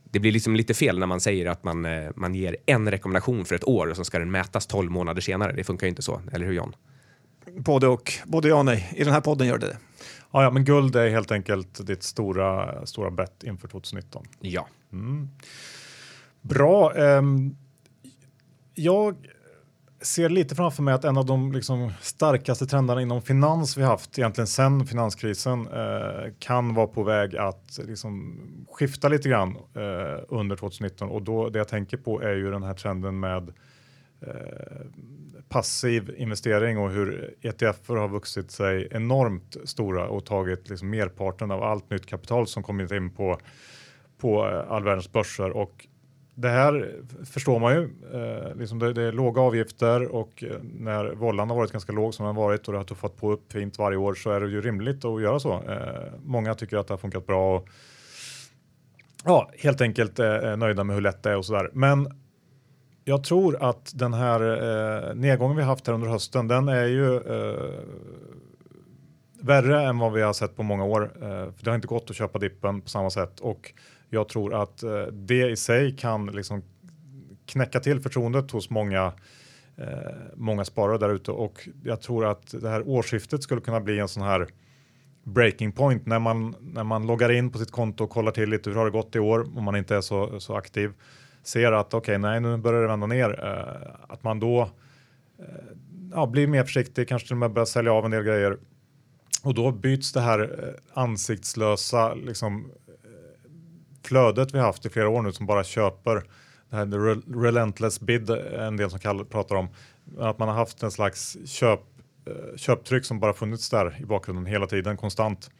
[0.05, 3.45] det blir liksom lite fel när man säger att man, eh, man ger en rekommendation
[3.45, 5.53] för ett år och så ska den mätas 12 månader senare.
[5.53, 6.75] Det funkar ju inte så, eller hur John?
[7.57, 8.93] Både och, både ja och nej.
[8.97, 9.79] I den här podden gör det det.
[10.33, 14.27] Ja, ja, men guld är helt enkelt ditt stora, stora bett inför 2019.
[14.41, 14.69] Ja.
[14.93, 15.29] Mm.
[16.41, 16.93] Bra.
[16.93, 17.57] Um,
[18.75, 19.17] jag
[20.01, 24.19] ser lite framför mig att en av de liksom starkaste trenderna inom finans vi haft
[24.19, 30.57] egentligen sedan finanskrisen eh, kan vara på väg att liksom, skifta lite grann eh, under
[30.57, 33.53] 2019 och då det jag tänker på är ju den här trenden med
[34.21, 34.87] eh,
[35.49, 41.63] passiv investering och hur ETF har vuxit sig enormt stora och tagit liksom merparten av
[41.63, 43.39] allt nytt kapital som kommit in på
[44.23, 45.51] på eh, all världens börser.
[45.51, 45.87] Och
[46.43, 47.91] det här förstår man ju.
[48.13, 52.15] Eh, liksom det, det, är låga avgifter och eh, när vållan har varit ganska låg
[52.15, 54.49] som den varit och det har tuffat på upp fint varje år så är det
[54.49, 55.53] ju rimligt att göra så.
[55.53, 57.69] Eh, många tycker att det har funkat bra och
[59.25, 61.71] ja, helt enkelt eh, är nöjda med hur lätt det är och så där.
[61.73, 62.09] Men
[63.05, 67.17] jag tror att den här eh, nedgången vi haft här under hösten, den är ju
[67.17, 67.71] eh,
[69.43, 71.03] värre än vad vi har sett på många år.
[71.15, 73.73] Eh, för det har inte gått att köpa dippen på samma sätt och
[74.11, 76.63] jag tror att eh, det i sig kan liksom
[77.47, 79.13] knäcka till förtroendet hos många
[79.77, 79.87] eh,
[80.37, 84.09] många sparare där ute och jag tror att det här årsskiftet skulle kunna bli en
[84.09, 84.47] sån här
[85.25, 88.71] breaking point när man när man loggar in på sitt konto och kollar till lite
[88.71, 90.93] hur har det gått i år om man inte är så, så aktiv
[91.43, 93.45] ser att okej, okay, nej, nu börjar det vända ner.
[93.45, 94.61] Eh, att man då
[95.39, 95.47] eh,
[96.13, 98.59] ja, blir mer försiktig, kanske till och med börjar sälja av en del grejer
[99.43, 102.71] och då byts det här eh, ansiktslösa liksom,
[103.05, 103.51] eh,
[104.03, 106.23] flödet vi haft i flera år nu som bara köper
[106.71, 109.69] det här the relentless bid, eh, en del som kallar, pratar om,
[110.19, 111.81] att man har haft en slags köp,
[112.57, 115.51] köptryck som bara funnits där i bakgrunden hela tiden konstant.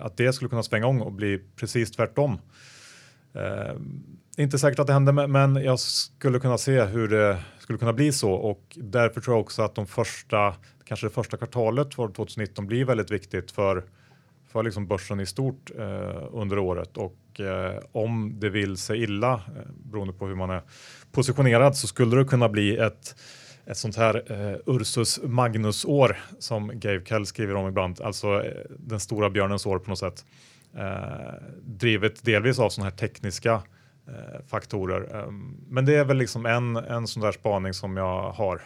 [0.00, 2.38] Att det skulle kunna svänga om och bli precis tvärtom.
[4.36, 8.12] Inte säkert att det händer, men jag skulle kunna se hur det skulle kunna bli
[8.12, 10.54] så och därför tror jag också att de första,
[10.88, 13.84] kanske det första kvartalet för 2019 blir väldigt viktigt för,
[14.48, 19.32] för liksom börsen i stort eh, under året och eh, om det vill sig illa
[19.32, 20.62] eh, beroende på hur man är
[21.12, 23.14] positionerad så skulle det kunna bli ett
[23.68, 29.00] ett sånt här eh, Ursus Magnus-år som Gave Kell skriver om ibland, alltså eh, den
[29.00, 30.24] stora björnens år på något sätt.
[30.76, 33.62] Eh, drivet delvis av sådana här tekniska
[34.08, 35.16] eh, faktorer.
[35.16, 38.62] Ehm, men det är väl liksom en, en sån där spaning som jag har.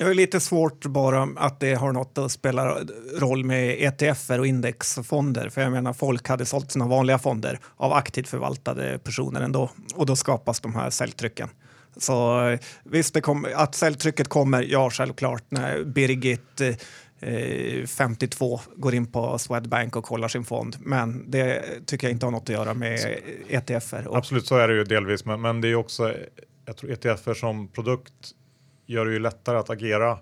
[0.00, 2.78] Jag är lite svårt bara att det har något att spela
[3.18, 5.48] roll med ETFer och indexfonder.
[5.48, 10.06] För jag menar, folk hade sålt sina vanliga fonder av aktivt förvaltade personer ändå och
[10.06, 11.48] då skapas de här säljtrycken.
[11.96, 12.40] Så
[12.84, 15.44] visst, det kom, att säljtrycket kommer, ja självklart.
[15.48, 16.60] När Birgit
[17.20, 20.76] eh, 52 går in på Swedbank och kollar sin fond.
[20.80, 23.18] Men det tycker jag inte har något att göra med
[23.48, 24.08] ETFer.
[24.08, 24.16] Och...
[24.16, 25.24] Absolut, så är det ju delvis.
[25.24, 26.14] Men, men det är också,
[26.64, 28.34] jag tror ETFer som produkt
[28.88, 30.18] gör det ju lättare att agera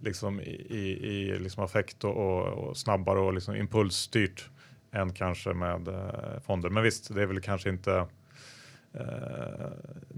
[0.00, 4.48] liksom i, i, i liksom affekt och, och, och, snabbare och liksom impulsstyrt
[4.92, 6.68] än kanske med eh, fonder.
[6.68, 8.06] Men visst, det är väl kanske inte
[8.94, 9.02] eh,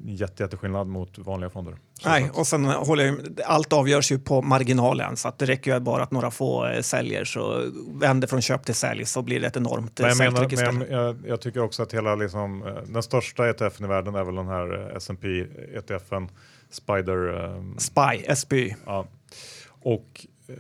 [0.05, 1.77] jätte, jätteskillnad mot vanliga fonder.
[2.05, 5.81] Nej, och sen håller jag, allt avgörs ju på marginalen så att det räcker ju
[5.81, 9.47] bara att några få eh, säljer så vänder från köp till sälj så blir det
[9.47, 13.03] ett enormt men jag, menar, men jag, jag, tycker också att hela liksom, eh, den
[13.03, 16.29] största ETFen i världen är väl den här eh, S&P ETFen
[16.73, 17.29] Spider.
[17.29, 18.75] Um, Spy, SPY.
[18.87, 19.07] Ja.
[19.69, 20.57] Och eh,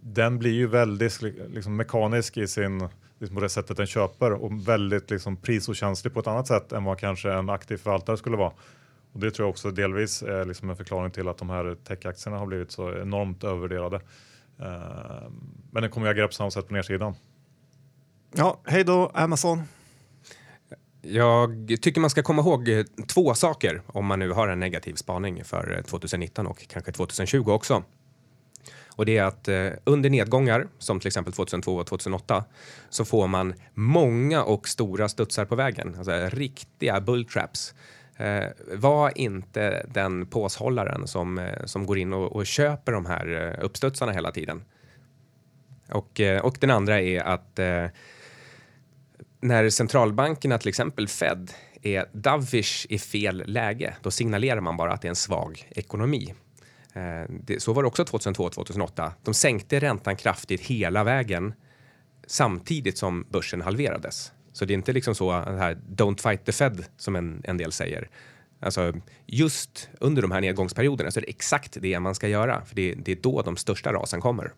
[0.00, 2.88] den blir ju väldigt liksom, mekanisk i sin
[3.18, 6.84] liksom, på det sättet den köper och väldigt liksom, prisokänslig på ett annat sätt än
[6.84, 8.52] vad kanske en aktiv förvaltare skulle vara.
[9.12, 12.38] Och det tror jag också delvis är liksom en förklaring till att de här techaktierna
[12.38, 13.96] har blivit så enormt övervärderade.
[13.96, 15.30] Uh,
[15.70, 17.14] men den kommer jag grepp samma sätt på nedsidan.
[18.32, 19.62] Ja, hej då Amazon.
[21.02, 24.94] Jag tycker man ska komma ihåg eh, två saker om man nu har en negativ
[24.94, 27.82] spaning för eh, 2019 och kanske 2020 också.
[28.96, 32.44] Och det är att eh, under nedgångar, som till exempel 2002 och 2008,
[32.90, 37.74] så får man många och stora studsar på vägen, alltså riktiga bulltraps.
[38.16, 38.44] Eh,
[38.74, 43.64] var inte den påshållaren som, eh, som går in och, och, köper de här eh,
[43.64, 44.64] uppstudsarna hela tiden.
[45.88, 47.86] Och, eh, och den andra är att eh,
[49.42, 55.02] när centralbankerna, till exempel Fed, är dovish i fel läge, då signalerar man bara att
[55.02, 56.34] det är en svag ekonomi.
[56.92, 59.10] Eh, det, så var det också 2002-2008.
[59.22, 61.54] De sänkte räntan kraftigt hela vägen
[62.26, 64.32] samtidigt som börsen halverades.
[64.52, 67.72] Så det är inte liksom så här don't fight the Fed som en, en del
[67.72, 68.08] säger.
[68.60, 68.92] Alltså
[69.26, 72.94] just under de här nedgångsperioderna så är det exakt det man ska göra, för det,
[72.94, 74.52] det är då de största rasen kommer.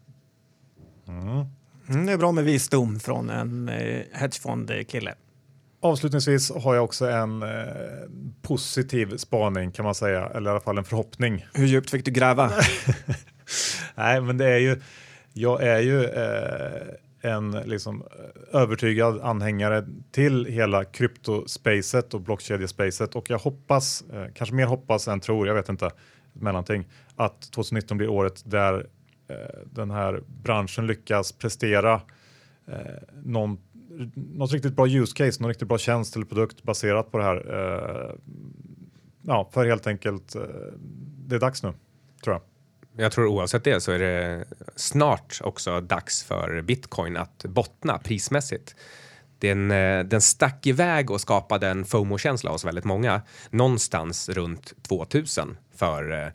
[1.09, 1.47] Mm.
[1.89, 5.14] Mm, det är bra med visdom från en eh, hedgefondkille.
[5.80, 7.49] Avslutningsvis har jag också en eh,
[8.43, 11.47] positiv spaning kan man säga, eller i alla fall en förhoppning.
[11.55, 12.51] Hur djupt fick du gräva?
[13.95, 14.80] Nej, men det är ju,
[15.32, 18.05] jag är ju eh, en liksom,
[18.53, 25.20] övertygad anhängare till hela kryptospacet och blockkedjespacet och jag hoppas, eh, kanske mer hoppas än
[25.20, 25.91] tror, jag vet inte,
[26.32, 26.85] mellanting,
[27.16, 28.85] att 2019 blir året där eh,
[29.29, 32.01] Eh, den här branschen lyckas prestera
[32.66, 32.77] eh,
[33.25, 33.59] någon
[34.14, 37.37] något riktigt bra use case, någon riktigt bra tjänst eller produkt baserat på det här.
[37.37, 38.14] Eh,
[39.22, 40.43] ja, för helt enkelt, eh,
[41.27, 41.72] det är dags nu,
[42.25, 42.43] tror jag.
[43.05, 44.45] Jag tror oavsett det så är det
[44.77, 48.77] snart också dags för bitcoin att bottna prismässigt.
[49.39, 55.57] Den, eh, den stack iväg och skapade en FOMO-känsla hos väldigt många någonstans runt 2000
[55.75, 56.27] för eh,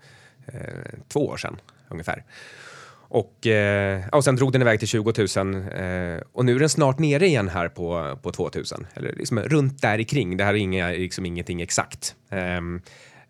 [0.45, 2.23] eh, två år sedan ungefär.
[3.09, 6.69] Och, eh, och sen drog den iväg till 20 000 eh, och nu är den
[6.69, 8.63] snart nere igen här på, på 2 000.
[8.93, 10.37] Eller liksom runt där i kring.
[10.37, 12.15] Det här är inga, liksom ingenting exakt.
[12.31, 12.61] Eh,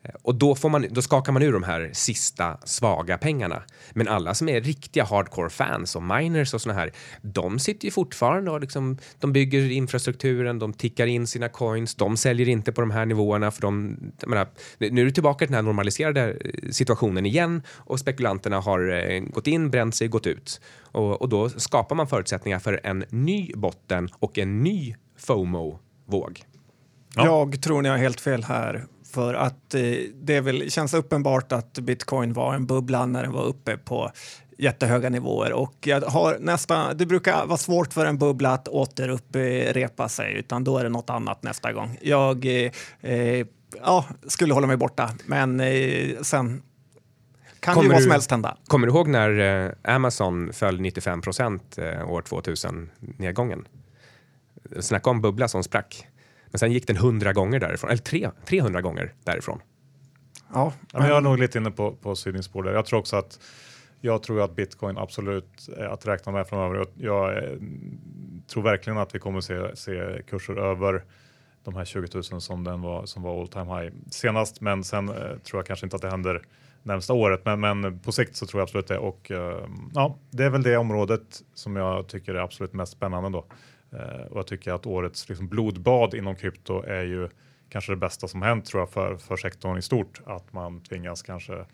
[0.04, 3.64] Eh, och då, får man, då skakar man ur de här sista svaga pengarna.
[3.94, 6.92] Men alla som är riktiga hardcore fans och miners och såna här,
[7.22, 12.18] de sitter ju fortfarande och liksom, de bygger infrastrukturen, de tickar in sina coins, de
[12.18, 13.98] säljer inte på de här nivåerna för de,
[14.28, 14.48] menar,
[14.78, 19.20] nu är det tillbaka till den här normaliserade eh, situationen igen och spekulanterna har eh,
[19.20, 20.62] gått in, bränt sig, gått ut.
[20.82, 26.44] Och, och då skapar man förutsättningar för en ny botten och en ny FOMO-våg.
[27.16, 27.26] Ja.
[27.26, 29.82] Jag tror ni har helt fel här för att eh,
[30.14, 34.12] det väl, känns uppenbart att bitcoin var en bubbla när den var uppe på
[34.58, 40.10] jättehöga nivåer och jag har nästa, det brukar vara svårt för en bubbla att återupprepa
[40.10, 41.98] sig utan då är det något annat nästa gång.
[42.02, 43.46] Jag eh, eh
[43.82, 46.62] ja, skulle hålla mig borta men eh, sen
[47.60, 48.58] kan kommer ju vad som helst hända.
[48.68, 53.66] Kommer du ihåg när eh, Amazon föll 95 procent eh, år 2000 nedgången?
[54.80, 56.08] Snacka om bubbla som sprack.
[56.52, 59.62] Men sen gick den 100 gånger därifrån, eller tre, 300 gånger därifrån.
[60.54, 62.74] Ja, men jag är nog lite inne på, på Sydings spår där.
[62.74, 63.40] Jag tror också att
[64.02, 66.76] jag tror att bitcoin absolut är att räkna med framöver.
[66.76, 67.60] Jag, jag eh,
[68.48, 71.04] tror verkligen att vi kommer se, se kurser över
[71.64, 74.62] de här 20 000 som den var som var all time high senast.
[74.62, 76.42] Men sen eh, tror jag kanske inte att det händer
[76.84, 78.98] närmsta året, men, men på sikt så tror jag absolut det.
[78.98, 83.30] Och eh, ja, det är väl det området som jag tycker är absolut mest spännande
[83.30, 83.46] då.
[83.92, 87.30] Eh, och jag tycker att årets liksom, blodbad inom krypto är ju
[87.70, 90.22] kanske det bästa som hänt tror jag för, för sektorn i stort.
[90.26, 91.66] Att man tvingas kanske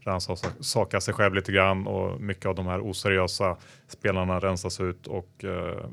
[0.00, 3.56] rannsaka sig själv lite grann och mycket av de här oseriösa
[3.88, 5.86] spelarna rensas ut och eh,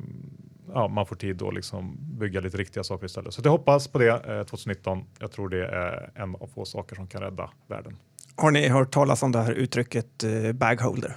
[0.74, 3.34] ja, man får tid att liksom bygga lite riktiga saker istället.
[3.34, 5.06] Så jag hoppas på det eh, 2019.
[5.20, 7.98] Jag tror det är en av få saker som kan rädda världen.
[8.36, 11.16] Har ni hört talas om det här uttrycket eh, bagholder?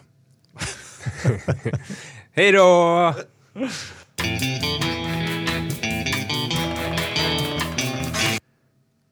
[2.33, 3.15] Hej då!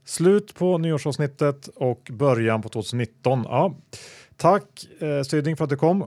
[0.04, 3.42] Slut på nyårsavsnittet och början på 2019.
[3.48, 3.74] Ja,
[4.36, 6.02] tack eh, Syding för att du kom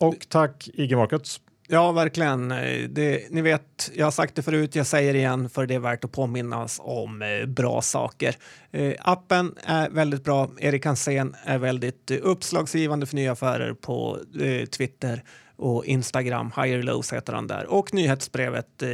[0.00, 1.40] och tack IG Markets.
[1.68, 2.50] Ja, verkligen.
[2.50, 5.74] Eh, det, ni vet, jag har sagt det förut, jag säger det igen för det
[5.74, 8.36] är värt att påminnas om eh, bra saker.
[8.70, 10.50] Eh, appen är väldigt bra.
[10.58, 15.22] Erik Hansén är väldigt eh, uppslagsgivande för nya affärer på eh, Twitter
[15.56, 16.52] och Instagram.
[16.56, 17.66] Higher Lows heter han där.
[17.66, 18.90] Och nyhetsbrevet, eh,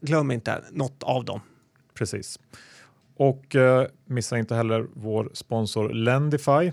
[0.00, 1.40] glöm inte något av dem.
[1.94, 2.38] Precis.
[3.16, 6.72] Och eh, missa inte heller vår sponsor Lendify.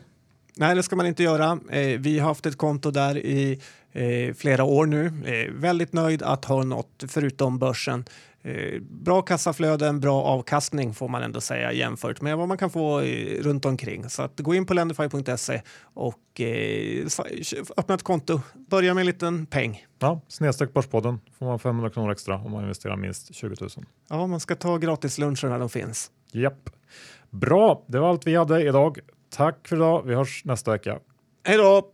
[0.56, 1.60] Nej, det ska man inte göra.
[1.70, 3.62] Eh, vi har haft ett konto där i
[3.92, 5.06] eh, flera år nu.
[5.06, 8.06] Eh, väldigt nöjd att ha något förutom börsen.
[8.46, 13.02] Eh, bra kassaflöden, bra avkastning får man ändå säga jämfört med vad man kan få
[13.02, 14.10] eh, runt omkring.
[14.10, 17.06] Så att gå in på lendify.se och eh,
[17.78, 18.42] öppna ett konto.
[18.70, 19.86] Börja med en liten peng.
[20.00, 23.70] Ja, snedstreck Börspodden får man 500 kronor extra om man investerar minst 20 000.
[24.10, 26.12] Ja, man ska ta gratisluncher när de finns.
[26.32, 26.70] Japp.
[27.30, 29.00] Bra, det var allt vi hade idag.
[29.30, 30.04] Tack för idag.
[30.06, 31.00] Vi hörs nästa vecka.
[31.44, 31.92] Hej då!